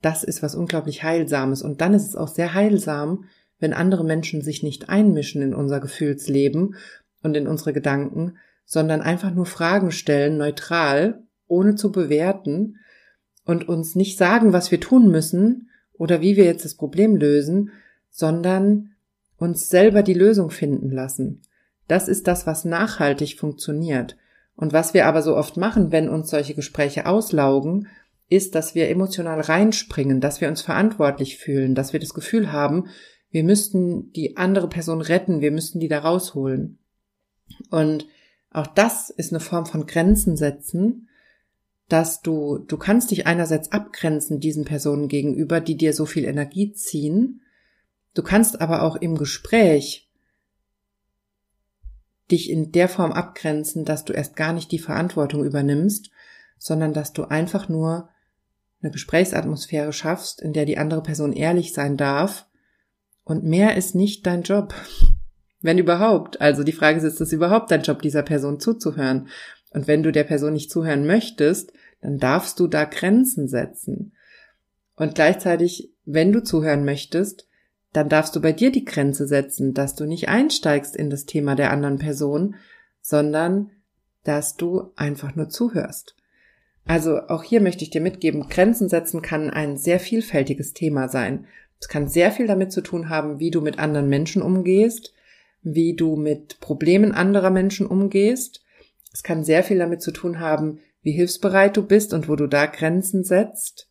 Das 0.00 0.22
ist 0.24 0.42
was 0.42 0.54
unglaublich 0.54 1.02
Heilsames. 1.02 1.62
Und 1.62 1.80
dann 1.80 1.94
ist 1.94 2.06
es 2.06 2.16
auch 2.16 2.28
sehr 2.28 2.54
heilsam, 2.54 3.24
wenn 3.58 3.72
andere 3.72 4.04
Menschen 4.04 4.40
sich 4.40 4.62
nicht 4.62 4.88
einmischen 4.88 5.42
in 5.42 5.54
unser 5.54 5.80
Gefühlsleben 5.80 6.76
und 7.22 7.36
in 7.36 7.46
unsere 7.46 7.72
Gedanken, 7.72 8.36
sondern 8.64 9.00
einfach 9.00 9.32
nur 9.32 9.46
Fragen 9.46 9.90
stellen, 9.90 10.38
neutral, 10.38 11.24
ohne 11.48 11.74
zu 11.74 11.92
bewerten 11.92 12.78
und 13.44 13.68
uns 13.68 13.96
nicht 13.96 14.16
sagen, 14.16 14.52
was 14.52 14.70
wir 14.70 14.80
tun 14.80 15.10
müssen 15.10 15.68
oder 15.92 16.20
wie 16.20 16.36
wir 16.36 16.44
jetzt 16.44 16.64
das 16.64 16.76
Problem 16.76 17.16
lösen, 17.16 17.70
sondern 18.10 18.92
uns 19.38 19.68
selber 19.68 20.02
die 20.02 20.14
Lösung 20.14 20.50
finden 20.50 20.90
lassen. 20.90 21.42
Das 21.88 22.06
ist 22.06 22.28
das, 22.28 22.46
was 22.46 22.64
nachhaltig 22.64 23.38
funktioniert. 23.38 24.16
Und 24.56 24.72
was 24.72 24.94
wir 24.94 25.06
aber 25.06 25.22
so 25.22 25.36
oft 25.36 25.56
machen, 25.56 25.92
wenn 25.92 26.08
uns 26.08 26.30
solche 26.30 26.54
Gespräche 26.54 27.06
auslaugen, 27.06 27.88
ist, 28.28 28.54
dass 28.54 28.74
wir 28.74 28.88
emotional 28.88 29.40
reinspringen, 29.40 30.20
dass 30.20 30.40
wir 30.40 30.48
uns 30.48 30.62
verantwortlich 30.62 31.36
fühlen, 31.36 31.74
dass 31.74 31.92
wir 31.92 32.00
das 32.00 32.14
Gefühl 32.14 32.52
haben, 32.52 32.86
wir 33.30 33.44
müssten 33.44 34.12
die 34.12 34.36
andere 34.36 34.68
Person 34.68 35.00
retten, 35.00 35.40
wir 35.40 35.50
müssten 35.50 35.80
die 35.80 35.88
da 35.88 36.00
rausholen. 36.00 36.78
Und 37.70 38.06
auch 38.50 38.66
das 38.66 39.10
ist 39.10 39.32
eine 39.32 39.40
Form 39.40 39.66
von 39.66 39.86
Grenzen 39.86 40.36
setzen, 40.36 41.08
dass 41.88 42.22
du, 42.22 42.58
du 42.58 42.76
kannst 42.76 43.10
dich 43.10 43.26
einerseits 43.26 43.72
abgrenzen 43.72 44.40
diesen 44.40 44.64
Personen 44.64 45.08
gegenüber, 45.08 45.60
die 45.60 45.76
dir 45.76 45.92
so 45.92 46.06
viel 46.06 46.24
Energie 46.24 46.72
ziehen. 46.72 47.42
Du 48.14 48.22
kannst 48.22 48.60
aber 48.60 48.82
auch 48.82 48.96
im 48.96 49.16
Gespräch 49.16 50.10
dich 52.30 52.50
in 52.50 52.72
der 52.72 52.88
Form 52.88 53.12
abgrenzen, 53.12 53.84
dass 53.84 54.04
du 54.04 54.12
erst 54.12 54.36
gar 54.36 54.52
nicht 54.52 54.72
die 54.72 54.78
Verantwortung 54.78 55.44
übernimmst, 55.44 56.10
sondern 56.58 56.92
dass 56.92 57.12
du 57.12 57.24
einfach 57.24 57.68
nur 57.68 58.08
eine 58.80 58.92
Gesprächsatmosphäre 58.92 59.92
schaffst, 59.92 60.40
in 60.40 60.52
der 60.52 60.64
die 60.64 60.78
andere 60.78 61.02
Person 61.02 61.32
ehrlich 61.32 61.72
sein 61.72 61.96
darf. 61.96 62.46
Und 63.24 63.44
mehr 63.44 63.76
ist 63.76 63.94
nicht 63.94 64.26
dein 64.26 64.42
Job. 64.42 64.74
Wenn 65.60 65.78
überhaupt. 65.78 66.40
Also 66.40 66.64
die 66.64 66.72
Frage 66.72 66.98
ist, 66.98 67.04
ist 67.04 67.20
es 67.20 67.32
überhaupt 67.32 67.70
dein 67.70 67.82
Job, 67.82 68.02
dieser 68.02 68.22
Person 68.22 68.58
zuzuhören? 68.58 69.28
Und 69.70 69.86
wenn 69.86 70.02
du 70.02 70.10
der 70.10 70.24
Person 70.24 70.52
nicht 70.52 70.70
zuhören 70.70 71.06
möchtest, 71.06 71.72
dann 72.00 72.18
darfst 72.18 72.58
du 72.58 72.66
da 72.66 72.84
Grenzen 72.84 73.46
setzen. 73.48 74.12
Und 74.96 75.14
gleichzeitig, 75.14 75.92
wenn 76.04 76.32
du 76.32 76.42
zuhören 76.42 76.84
möchtest, 76.84 77.46
dann 77.92 78.08
darfst 78.08 78.34
du 78.34 78.40
bei 78.40 78.52
dir 78.52 78.72
die 78.72 78.84
Grenze 78.84 79.26
setzen, 79.26 79.74
dass 79.74 79.94
du 79.94 80.04
nicht 80.04 80.28
einsteigst 80.28 80.96
in 80.96 81.10
das 81.10 81.26
Thema 81.26 81.54
der 81.54 81.70
anderen 81.70 81.98
Person, 81.98 82.54
sondern 83.00 83.70
dass 84.24 84.56
du 84.56 84.92
einfach 84.96 85.34
nur 85.34 85.48
zuhörst. 85.48 86.16
Also 86.84 87.20
auch 87.28 87.42
hier 87.42 87.60
möchte 87.60 87.84
ich 87.84 87.90
dir 87.90 88.00
mitgeben, 88.00 88.48
Grenzen 88.48 88.88
setzen 88.88 89.22
kann 89.22 89.50
ein 89.50 89.76
sehr 89.76 90.00
vielfältiges 90.00 90.72
Thema 90.72 91.08
sein. 91.08 91.46
Es 91.80 91.88
kann 91.88 92.08
sehr 92.08 92.32
viel 92.32 92.46
damit 92.46 92.72
zu 92.72 92.80
tun 92.80 93.08
haben, 93.08 93.40
wie 93.40 93.50
du 93.50 93.60
mit 93.60 93.78
anderen 93.78 94.08
Menschen 94.08 94.42
umgehst, 94.42 95.12
wie 95.62 95.94
du 95.94 96.16
mit 96.16 96.60
Problemen 96.60 97.12
anderer 97.12 97.50
Menschen 97.50 97.86
umgehst. 97.86 98.64
Es 99.12 99.22
kann 99.22 99.44
sehr 99.44 99.62
viel 99.62 99.78
damit 99.78 100.02
zu 100.02 100.12
tun 100.12 100.40
haben, 100.40 100.80
wie 101.02 101.12
hilfsbereit 101.12 101.76
du 101.76 101.86
bist 101.86 102.14
und 102.14 102.28
wo 102.28 102.36
du 102.36 102.46
da 102.46 102.66
Grenzen 102.66 103.24
setzt. 103.24 103.88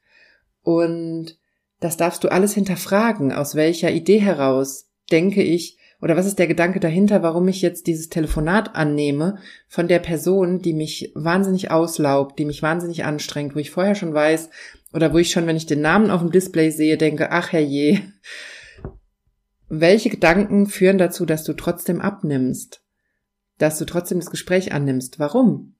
Und 0.64 1.38
das 1.82 1.98
darfst 1.98 2.24
du 2.24 2.32
alles 2.32 2.54
hinterfragen. 2.54 3.34
Aus 3.34 3.56
welcher 3.56 3.92
Idee 3.92 4.20
heraus 4.20 4.90
denke 5.12 5.44
ich, 5.44 5.78
oder 6.00 6.16
was 6.16 6.26
ist 6.26 6.40
der 6.40 6.48
Gedanke 6.48 6.80
dahinter, 6.80 7.22
warum 7.22 7.48
ich 7.48 7.62
jetzt 7.62 7.86
dieses 7.86 8.10
Telefonat 8.10 8.76
annehme 8.76 9.38
von 9.68 9.88
der 9.88 10.00
Person, 10.00 10.60
die 10.60 10.74
mich 10.74 11.12
wahnsinnig 11.14 11.70
auslaugt, 11.70 12.40
die 12.40 12.46
mich 12.46 12.64
wahnsinnig 12.64 13.04
anstrengt, 13.04 13.56
wo 13.56 13.60
ich 13.60 13.72
vorher 13.72 13.96
schon 13.96 14.14
weiß, 14.14 14.50
oder 14.94 15.14
wo 15.14 15.18
ich 15.18 15.32
schon, 15.32 15.48
wenn 15.48 15.58
ich 15.58 15.68
den 15.68 15.82
Namen 15.82 16.10
auf 16.10 16.22
dem 16.22 16.32
Display 16.32 16.72
sehe, 16.72 16.98
denke, 16.98 17.32
ach 17.32 17.52
herrje. 17.52 18.02
Welche 19.70 20.10
Gedanken 20.10 20.68
führen 20.68 20.98
dazu, 20.98 21.26
dass 21.26 21.44
du 21.44 21.54
trotzdem 21.54 22.02
abnimmst? 22.02 22.84
Dass 23.58 23.78
du 23.78 23.86
trotzdem 23.86 24.20
das 24.20 24.32
Gespräch 24.32 24.74
annimmst? 24.74 25.20
Warum? 25.20 25.76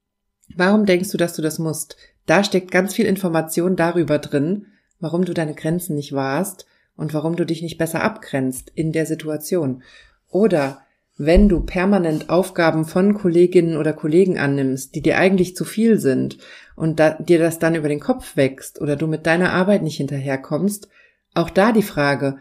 Warum 0.54 0.86
denkst 0.86 1.10
du, 1.10 1.18
dass 1.18 1.34
du 1.34 1.42
das 1.42 1.58
musst? 1.58 1.96
Da 2.26 2.44
steckt 2.44 2.70
ganz 2.70 2.94
viel 2.94 3.06
Information 3.06 3.76
darüber 3.76 4.18
drin, 4.18 4.66
warum 5.02 5.24
du 5.24 5.34
deine 5.34 5.54
Grenzen 5.54 5.96
nicht 5.96 6.12
wahrst 6.12 6.64
und 6.96 7.12
warum 7.12 7.34
du 7.34 7.44
dich 7.44 7.60
nicht 7.60 7.76
besser 7.76 8.02
abgrenzt 8.02 8.70
in 8.74 8.92
der 8.92 9.04
Situation. 9.04 9.82
Oder 10.30 10.82
wenn 11.18 11.48
du 11.48 11.60
permanent 11.60 12.30
Aufgaben 12.30 12.84
von 12.84 13.14
Kolleginnen 13.14 13.76
oder 13.76 13.92
Kollegen 13.92 14.38
annimmst, 14.38 14.94
die 14.94 15.02
dir 15.02 15.18
eigentlich 15.18 15.56
zu 15.56 15.64
viel 15.64 15.98
sind 15.98 16.38
und 16.76 17.00
da, 17.00 17.14
dir 17.14 17.40
das 17.40 17.58
dann 17.58 17.74
über 17.74 17.88
den 17.88 18.00
Kopf 18.00 18.36
wächst 18.36 18.80
oder 18.80 18.94
du 18.94 19.08
mit 19.08 19.26
deiner 19.26 19.52
Arbeit 19.52 19.82
nicht 19.82 19.96
hinterherkommst, 19.96 20.88
auch 21.34 21.50
da 21.50 21.72
die 21.72 21.82
Frage, 21.82 22.38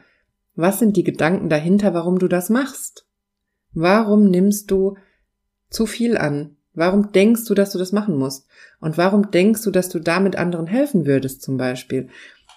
was 0.55 0.77
sind 0.77 0.95
die 0.97 1.03
Gedanken 1.03 1.49
dahinter, 1.49 1.95
warum 1.95 2.19
du 2.19 2.27
das 2.27 2.49
machst? 2.49 3.07
Warum 3.73 4.29
nimmst 4.29 4.69
du 4.69 4.97
zu 5.69 5.87
viel 5.87 6.15
an? 6.15 6.57
Warum 6.73 7.11
denkst 7.11 7.45
du, 7.45 7.53
dass 7.53 7.71
du 7.71 7.79
das 7.79 7.91
machen 7.91 8.17
musst? 8.17 8.47
Und 8.79 8.97
warum 8.97 9.31
denkst 9.31 9.63
du, 9.63 9.71
dass 9.71 9.89
du 9.89 9.99
damit 9.99 10.37
anderen 10.37 10.67
helfen 10.67 11.05
würdest 11.05 11.41
zum 11.41 11.57
Beispiel? 11.57 12.09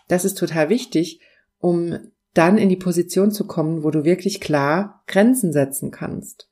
Das 0.08 0.24
ist 0.24 0.36
total 0.36 0.68
wichtig, 0.68 1.20
um 1.58 1.98
dann 2.34 2.58
in 2.58 2.68
die 2.68 2.76
Position 2.76 3.30
zu 3.30 3.46
kommen, 3.46 3.84
wo 3.84 3.90
du 3.90 4.04
wirklich 4.04 4.40
klar 4.40 5.02
Grenzen 5.06 5.52
setzen 5.52 5.90
kannst. 5.90 6.48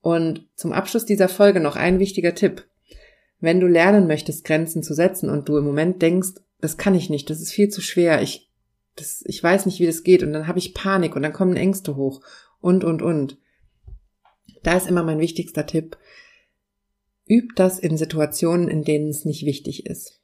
Und 0.00 0.48
zum 0.54 0.72
Abschluss 0.72 1.04
dieser 1.04 1.28
Folge 1.28 1.60
noch 1.60 1.76
ein 1.76 1.98
wichtiger 1.98 2.34
Tipp. 2.34 2.66
Wenn 3.40 3.60
du 3.60 3.66
lernen 3.66 4.06
möchtest, 4.06 4.44
Grenzen 4.44 4.82
zu 4.82 4.94
setzen 4.94 5.28
und 5.28 5.48
du 5.48 5.56
im 5.56 5.64
Moment 5.64 6.00
denkst, 6.00 6.34
das 6.60 6.78
kann 6.78 6.94
ich 6.94 7.10
nicht, 7.10 7.28
das 7.28 7.40
ist 7.40 7.52
viel 7.52 7.68
zu 7.68 7.82
schwer, 7.82 8.22
ich, 8.22 8.50
das, 8.96 9.22
ich 9.26 9.42
weiß 9.42 9.66
nicht, 9.66 9.80
wie 9.80 9.86
das 9.86 10.02
geht 10.02 10.22
und 10.22 10.32
dann 10.32 10.46
habe 10.46 10.58
ich 10.58 10.72
Panik 10.72 11.16
und 11.16 11.22
dann 11.22 11.32
kommen 11.32 11.56
Ängste 11.56 11.96
hoch 11.96 12.22
und, 12.60 12.84
und, 12.84 13.02
und. 13.02 13.38
Da 14.62 14.76
ist 14.76 14.86
immer 14.86 15.02
mein 15.02 15.18
wichtigster 15.18 15.66
Tipp. 15.66 15.98
Üb 17.28 17.54
das 17.56 17.78
in 17.78 17.98
Situationen, 17.98 18.68
in 18.68 18.82
denen 18.82 19.08
es 19.08 19.24
nicht 19.24 19.44
wichtig 19.44 19.86
ist. 19.86 20.20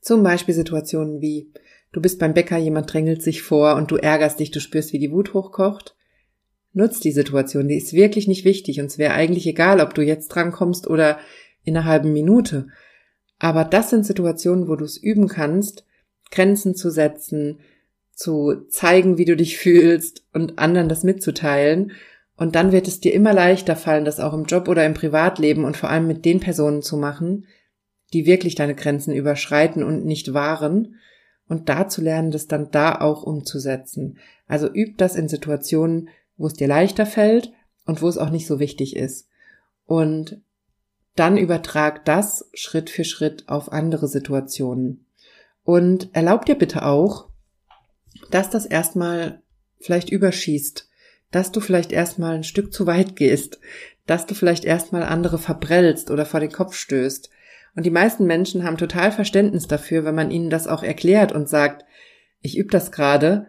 Zum 0.00 0.22
Beispiel 0.22 0.54
Situationen 0.54 1.20
wie, 1.20 1.52
du 1.92 2.00
bist 2.00 2.18
beim 2.18 2.34
Bäcker, 2.34 2.56
jemand 2.56 2.92
drängelt 2.92 3.22
sich 3.22 3.42
vor 3.42 3.76
und 3.76 3.90
du 3.90 3.96
ärgerst 3.96 4.40
dich, 4.40 4.50
du 4.50 4.60
spürst, 4.60 4.92
wie 4.92 4.98
die 4.98 5.12
Wut 5.12 5.34
hochkocht. 5.34 5.96
Nutz 6.72 7.00
die 7.00 7.12
Situation, 7.12 7.68
die 7.68 7.76
ist 7.76 7.92
wirklich 7.92 8.28
nicht 8.28 8.44
wichtig 8.44 8.80
und 8.80 8.86
es 8.86 8.98
wäre 8.98 9.14
eigentlich 9.14 9.46
egal, 9.46 9.80
ob 9.80 9.94
du 9.94 10.02
jetzt 10.02 10.28
drankommst 10.28 10.86
oder 10.86 11.18
in 11.64 11.76
einer 11.76 11.86
halben 11.86 12.12
Minute. 12.12 12.68
Aber 13.38 13.64
das 13.64 13.90
sind 13.90 14.06
Situationen, 14.06 14.68
wo 14.68 14.76
du 14.76 14.84
es 14.84 14.96
üben 14.96 15.28
kannst, 15.28 15.84
Grenzen 16.30 16.74
zu 16.74 16.90
setzen, 16.90 17.58
zu 18.12 18.66
zeigen, 18.68 19.18
wie 19.18 19.24
du 19.24 19.34
dich 19.34 19.56
fühlst 19.56 20.24
und 20.32 20.58
anderen 20.58 20.88
das 20.88 21.02
mitzuteilen. 21.02 21.92
Und 22.36 22.54
dann 22.54 22.70
wird 22.70 22.86
es 22.86 23.00
dir 23.00 23.12
immer 23.12 23.32
leichter 23.32 23.76
fallen, 23.76 24.04
das 24.04 24.20
auch 24.20 24.32
im 24.32 24.44
Job 24.44 24.68
oder 24.68 24.86
im 24.86 24.94
Privatleben 24.94 25.64
und 25.64 25.76
vor 25.76 25.90
allem 25.90 26.06
mit 26.06 26.24
den 26.24 26.38
Personen 26.38 26.82
zu 26.82 26.96
machen, 26.96 27.46
die 28.12 28.26
wirklich 28.26 28.54
deine 28.54 28.74
Grenzen 28.74 29.14
überschreiten 29.14 29.82
und 29.82 30.04
nicht 30.04 30.34
wahren. 30.34 30.96
und 31.48 31.68
da 31.68 31.88
zu 31.88 32.00
lernen, 32.00 32.30
das 32.30 32.46
dann 32.46 32.70
da 32.70 33.00
auch 33.00 33.24
umzusetzen. 33.24 34.18
Also 34.46 34.72
üb 34.72 34.96
das 34.98 35.16
in 35.16 35.28
Situationen, 35.28 36.08
wo 36.36 36.46
es 36.46 36.54
dir 36.54 36.68
leichter 36.68 37.06
fällt 37.06 37.52
und 37.86 38.02
wo 38.02 38.08
es 38.08 38.18
auch 38.18 38.30
nicht 38.30 38.46
so 38.46 38.60
wichtig 38.60 38.94
ist. 38.94 39.26
Und 39.84 40.40
dann 41.16 41.36
übertrag 41.36 42.04
das 42.04 42.48
Schritt 42.54 42.88
für 42.88 43.02
Schritt 43.02 43.48
auf 43.48 43.72
andere 43.72 44.06
Situationen. 44.06 45.06
Und 45.64 46.10
erlaub 46.12 46.46
dir 46.46 46.54
bitte 46.54 46.84
auch, 46.84 47.28
dass 48.30 48.50
das 48.50 48.64
erstmal 48.64 49.42
vielleicht 49.80 50.10
überschießt, 50.10 50.88
dass 51.30 51.52
du 51.52 51.60
vielleicht 51.60 51.92
erstmal 51.92 52.34
ein 52.34 52.44
Stück 52.44 52.72
zu 52.72 52.86
weit 52.86 53.16
gehst, 53.16 53.60
dass 54.06 54.26
du 54.26 54.34
vielleicht 54.34 54.64
erstmal 54.64 55.02
andere 55.02 55.38
verbrellst 55.38 56.10
oder 56.10 56.26
vor 56.26 56.40
den 56.40 56.52
Kopf 56.52 56.74
stößt. 56.74 57.30
Und 57.76 57.86
die 57.86 57.90
meisten 57.90 58.26
Menschen 58.26 58.64
haben 58.64 58.76
total 58.76 59.12
Verständnis 59.12 59.66
dafür, 59.66 60.04
wenn 60.04 60.14
man 60.14 60.30
ihnen 60.30 60.50
das 60.50 60.66
auch 60.66 60.82
erklärt 60.82 61.32
und 61.32 61.48
sagt, 61.48 61.84
ich 62.40 62.56
übe 62.56 62.70
das 62.70 62.90
gerade, 62.90 63.46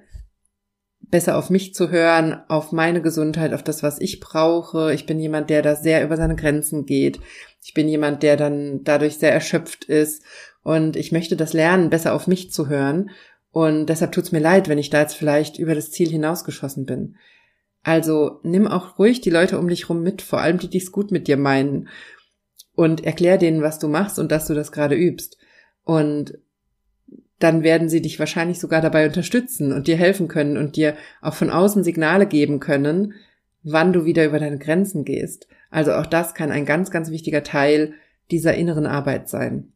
besser 1.00 1.38
auf 1.38 1.50
mich 1.50 1.74
zu 1.74 1.90
hören, 1.90 2.42
auf 2.48 2.72
meine 2.72 3.02
Gesundheit, 3.02 3.54
auf 3.54 3.64
das, 3.64 3.84
was 3.84 4.00
ich 4.00 4.20
brauche. 4.20 4.94
Ich 4.94 5.06
bin 5.06 5.20
jemand, 5.20 5.50
der 5.50 5.62
da 5.62 5.76
sehr 5.76 6.04
über 6.04 6.16
seine 6.18 6.36
Grenzen 6.36 6.86
geht. 6.86 7.20
Ich 7.64 7.74
bin 7.74 7.88
jemand, 7.88 8.24
der 8.24 8.38
dann 8.38 8.84
dadurch 8.84 9.18
sehr 9.18 9.34
erschöpft 9.34 9.86
ist. 9.86 10.24
Und 10.64 10.96
ich 10.96 11.12
möchte 11.12 11.36
das 11.36 11.54
lernen, 11.54 11.90
besser 11.90 12.14
auf 12.14 12.28
mich 12.28 12.52
zu 12.52 12.68
hören. 12.68 13.10
Und 13.52 13.88
deshalb 13.88 14.12
tut's 14.14 14.32
mir 14.32 14.40
leid, 14.40 14.70
wenn 14.70 14.78
ich 14.78 14.90
da 14.90 15.02
jetzt 15.02 15.16
vielleicht 15.16 15.60
über 15.60 15.76
das 15.76 15.92
Ziel 15.92 16.10
hinausgeschossen 16.10 16.86
bin. 16.86 17.18
Also 17.84 18.40
nimm 18.44 18.68
auch 18.68 19.00
ruhig 19.00 19.22
die 19.22 19.32
Leute 19.32 19.58
um 19.58 19.68
dich 19.68 19.90
rum 19.90 20.04
mit, 20.04 20.22
vor 20.22 20.40
allem 20.40 20.60
die, 20.60 20.70
die 20.70 20.78
es 20.78 20.92
gut 20.92 21.12
mit 21.12 21.28
dir 21.28 21.38
meinen. 21.38 21.90
Und 22.74 23.04
erklär 23.04 23.38
denen, 23.38 23.62
was 23.62 23.80
du 23.80 23.88
machst 23.88 24.18
und 24.18 24.32
dass 24.32 24.48
du 24.48 24.54
das 24.54 24.72
gerade 24.72 24.96
übst. 24.96 25.38
Und 25.84 26.38
dann 27.40 27.64
werden 27.64 27.90
sie 27.90 28.02
dich 28.02 28.20
wahrscheinlich 28.20 28.60
sogar 28.60 28.82
dabei 28.82 29.06
unterstützen 29.06 29.74
und 29.74 29.88
dir 29.88 29.98
helfen 29.98 30.28
können 30.28 30.58
und 30.58 30.76
dir 30.76 30.96
auch 31.22 31.34
von 31.34 31.50
außen 31.50 31.84
Signale 31.84 32.28
geben 32.28 32.60
können, 32.60 33.14
wann 33.64 33.94
du 33.94 34.06
wieder 34.06 34.26
über 34.26 34.40
deine 34.40 34.60
Grenzen 34.60 35.06
gehst. 35.06 35.48
Also 35.70 35.94
auch 35.94 36.06
das 36.06 36.34
kann 36.34 36.52
ein 36.52 36.66
ganz, 36.66 36.92
ganz 36.92 37.10
wichtiger 37.10 37.44
Teil 37.44 37.94
dieser 38.30 38.54
inneren 38.54 38.86
Arbeit 38.86 39.28
sein. 39.28 39.74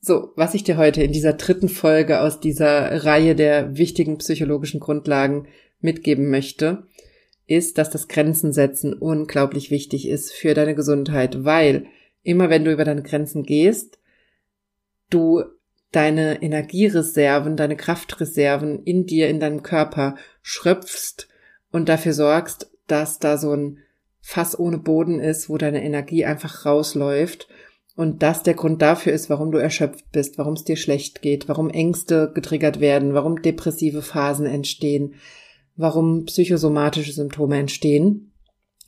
So, 0.00 0.32
was 0.36 0.54
ich 0.54 0.64
dir 0.64 0.76
heute 0.76 1.02
in 1.02 1.12
dieser 1.12 1.34
dritten 1.34 1.68
Folge 1.68 2.20
aus 2.20 2.40
dieser 2.40 3.04
Reihe 3.04 3.34
der 3.34 3.76
wichtigen 3.76 4.18
psychologischen 4.18 4.80
Grundlagen 4.80 5.48
mitgeben 5.80 6.30
möchte, 6.30 6.87
ist, 7.48 7.78
dass 7.78 7.90
das 7.90 8.06
Grenzen 8.06 8.52
setzen 8.52 8.92
unglaublich 8.92 9.70
wichtig 9.70 10.06
ist 10.06 10.32
für 10.32 10.54
deine 10.54 10.74
Gesundheit, 10.74 11.44
weil 11.44 11.86
immer 12.22 12.50
wenn 12.50 12.64
du 12.64 12.72
über 12.72 12.84
deine 12.84 13.02
Grenzen 13.02 13.42
gehst, 13.42 13.98
du 15.10 15.42
deine 15.90 16.42
Energiereserven, 16.42 17.56
deine 17.56 17.76
Kraftreserven 17.76 18.82
in 18.84 19.06
dir, 19.06 19.28
in 19.28 19.40
deinem 19.40 19.62
Körper 19.62 20.16
schröpfst 20.42 21.28
und 21.72 21.88
dafür 21.88 22.12
sorgst, 22.12 22.70
dass 22.86 23.18
da 23.18 23.38
so 23.38 23.54
ein 23.54 23.78
Fass 24.20 24.58
ohne 24.58 24.78
Boden 24.78 25.18
ist, 25.18 25.48
wo 25.48 25.56
deine 25.56 25.82
Energie 25.82 26.26
einfach 26.26 26.66
rausläuft 26.66 27.48
und 27.96 28.22
das 28.22 28.42
der 28.42 28.54
Grund 28.54 28.82
dafür 28.82 29.14
ist, 29.14 29.30
warum 29.30 29.50
du 29.50 29.58
erschöpft 29.58 30.12
bist, 30.12 30.36
warum 30.36 30.52
es 30.52 30.64
dir 30.64 30.76
schlecht 30.76 31.22
geht, 31.22 31.48
warum 31.48 31.70
Ängste 31.70 32.30
getriggert 32.34 32.78
werden, 32.78 33.14
warum 33.14 33.40
depressive 33.40 34.02
Phasen 34.02 34.44
entstehen, 34.44 35.14
warum 35.78 36.26
psychosomatische 36.26 37.12
Symptome 37.12 37.58
entstehen. 37.58 38.32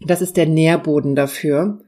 Das 0.01 0.21
ist 0.21 0.37
der 0.37 0.47
Nährboden 0.47 1.15
dafür, 1.15 1.79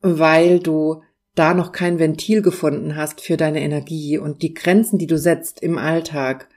weil 0.00 0.58
du 0.58 1.02
da 1.34 1.54
noch 1.54 1.72
kein 1.72 1.98
Ventil 1.98 2.42
gefunden 2.42 2.96
hast 2.96 3.22
für 3.22 3.36
deine 3.38 3.62
Energie 3.62 4.18
und 4.18 4.42
die 4.42 4.52
Grenzen, 4.52 4.98
die 4.98 5.06
du 5.06 5.16
setzt 5.16 5.62
im 5.62 5.78
Alltag, 5.78 6.48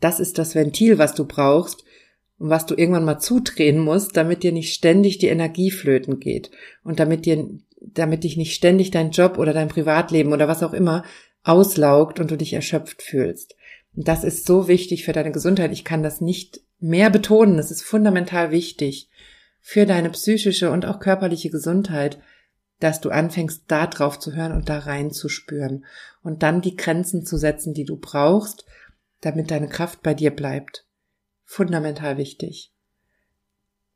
das 0.00 0.20
ist 0.20 0.38
das 0.38 0.54
Ventil, 0.54 0.98
was 0.98 1.14
du 1.14 1.24
brauchst 1.24 1.84
und 2.38 2.50
was 2.50 2.66
du 2.66 2.74
irgendwann 2.74 3.04
mal 3.04 3.20
zudrehen 3.20 3.78
musst, 3.78 4.16
damit 4.16 4.42
dir 4.42 4.52
nicht 4.52 4.74
ständig 4.74 5.18
die 5.18 5.28
Energie 5.28 5.70
flöten 5.70 6.20
geht 6.20 6.50
und 6.82 7.00
damit 7.00 7.26
dir, 7.26 7.48
damit 7.80 8.24
dich 8.24 8.36
nicht 8.36 8.54
ständig 8.54 8.90
dein 8.90 9.12
Job 9.12 9.38
oder 9.38 9.52
dein 9.52 9.68
Privatleben 9.68 10.32
oder 10.32 10.48
was 10.48 10.62
auch 10.62 10.72
immer 10.72 11.04
auslaugt 11.44 12.20
und 12.20 12.30
du 12.30 12.36
dich 12.36 12.52
erschöpft 12.52 13.02
fühlst. 13.02 13.54
Das 14.00 14.22
ist 14.22 14.46
so 14.46 14.68
wichtig 14.68 15.04
für 15.04 15.12
deine 15.12 15.32
Gesundheit. 15.32 15.72
Ich 15.72 15.84
kann 15.84 16.04
das 16.04 16.20
nicht 16.20 16.60
mehr 16.78 17.10
betonen. 17.10 17.56
Das 17.56 17.72
ist 17.72 17.82
fundamental 17.82 18.52
wichtig 18.52 19.10
für 19.60 19.86
deine 19.86 20.10
psychische 20.10 20.70
und 20.70 20.86
auch 20.86 21.00
körperliche 21.00 21.50
Gesundheit, 21.50 22.20
dass 22.78 23.00
du 23.00 23.10
anfängst, 23.10 23.64
da 23.66 23.88
drauf 23.88 24.20
zu 24.20 24.36
hören 24.36 24.52
und 24.52 24.68
da 24.68 24.78
reinzuspüren 24.78 25.84
und 26.22 26.44
dann 26.44 26.60
die 26.60 26.76
Grenzen 26.76 27.26
zu 27.26 27.36
setzen, 27.38 27.74
die 27.74 27.84
du 27.84 27.96
brauchst, 27.96 28.66
damit 29.20 29.50
deine 29.50 29.68
Kraft 29.68 30.00
bei 30.04 30.14
dir 30.14 30.30
bleibt. 30.30 30.86
Fundamental 31.44 32.18
wichtig. 32.18 32.72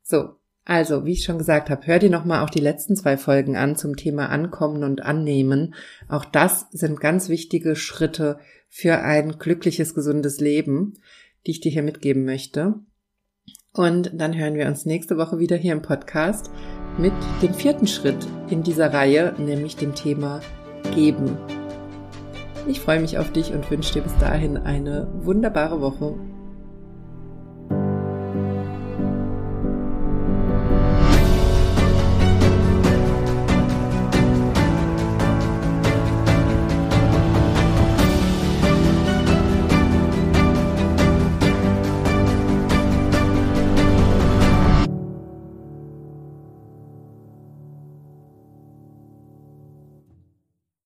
So, 0.02 0.34
also, 0.64 1.04
wie 1.04 1.12
ich 1.12 1.24
schon 1.24 1.38
gesagt 1.38 1.70
habe, 1.70 1.86
hör 1.86 1.98
dir 1.98 2.10
nochmal 2.10 2.44
auch 2.44 2.50
die 2.50 2.60
letzten 2.60 2.94
zwei 2.94 3.16
Folgen 3.16 3.56
an 3.56 3.74
zum 3.74 3.96
Thema 3.96 4.28
Ankommen 4.28 4.84
und 4.84 5.02
Annehmen. 5.02 5.74
Auch 6.08 6.24
das 6.24 6.66
sind 6.70 7.00
ganz 7.00 7.28
wichtige 7.28 7.74
Schritte 7.74 8.38
für 8.68 9.00
ein 9.00 9.38
glückliches, 9.38 9.92
gesundes 9.94 10.38
Leben, 10.38 10.94
die 11.46 11.50
ich 11.50 11.60
dir 11.60 11.72
hier 11.72 11.82
mitgeben 11.82 12.24
möchte. 12.24 12.74
Und 13.72 14.12
dann 14.14 14.36
hören 14.36 14.54
wir 14.54 14.66
uns 14.66 14.86
nächste 14.86 15.16
Woche 15.16 15.38
wieder 15.38 15.56
hier 15.56 15.72
im 15.72 15.82
Podcast 15.82 16.50
mit 16.96 17.12
dem 17.42 17.54
vierten 17.54 17.86
Schritt 17.86 18.26
in 18.48 18.62
dieser 18.62 18.92
Reihe, 18.92 19.34
nämlich 19.38 19.76
dem 19.76 19.94
Thema 19.94 20.40
Geben. 20.94 21.38
Ich 22.68 22.80
freue 22.80 23.00
mich 23.00 23.18
auf 23.18 23.32
dich 23.32 23.52
und 23.52 23.68
wünsche 23.70 23.94
dir 23.94 24.02
bis 24.02 24.16
dahin 24.18 24.56
eine 24.56 25.10
wunderbare 25.24 25.80
Woche. 25.80 26.31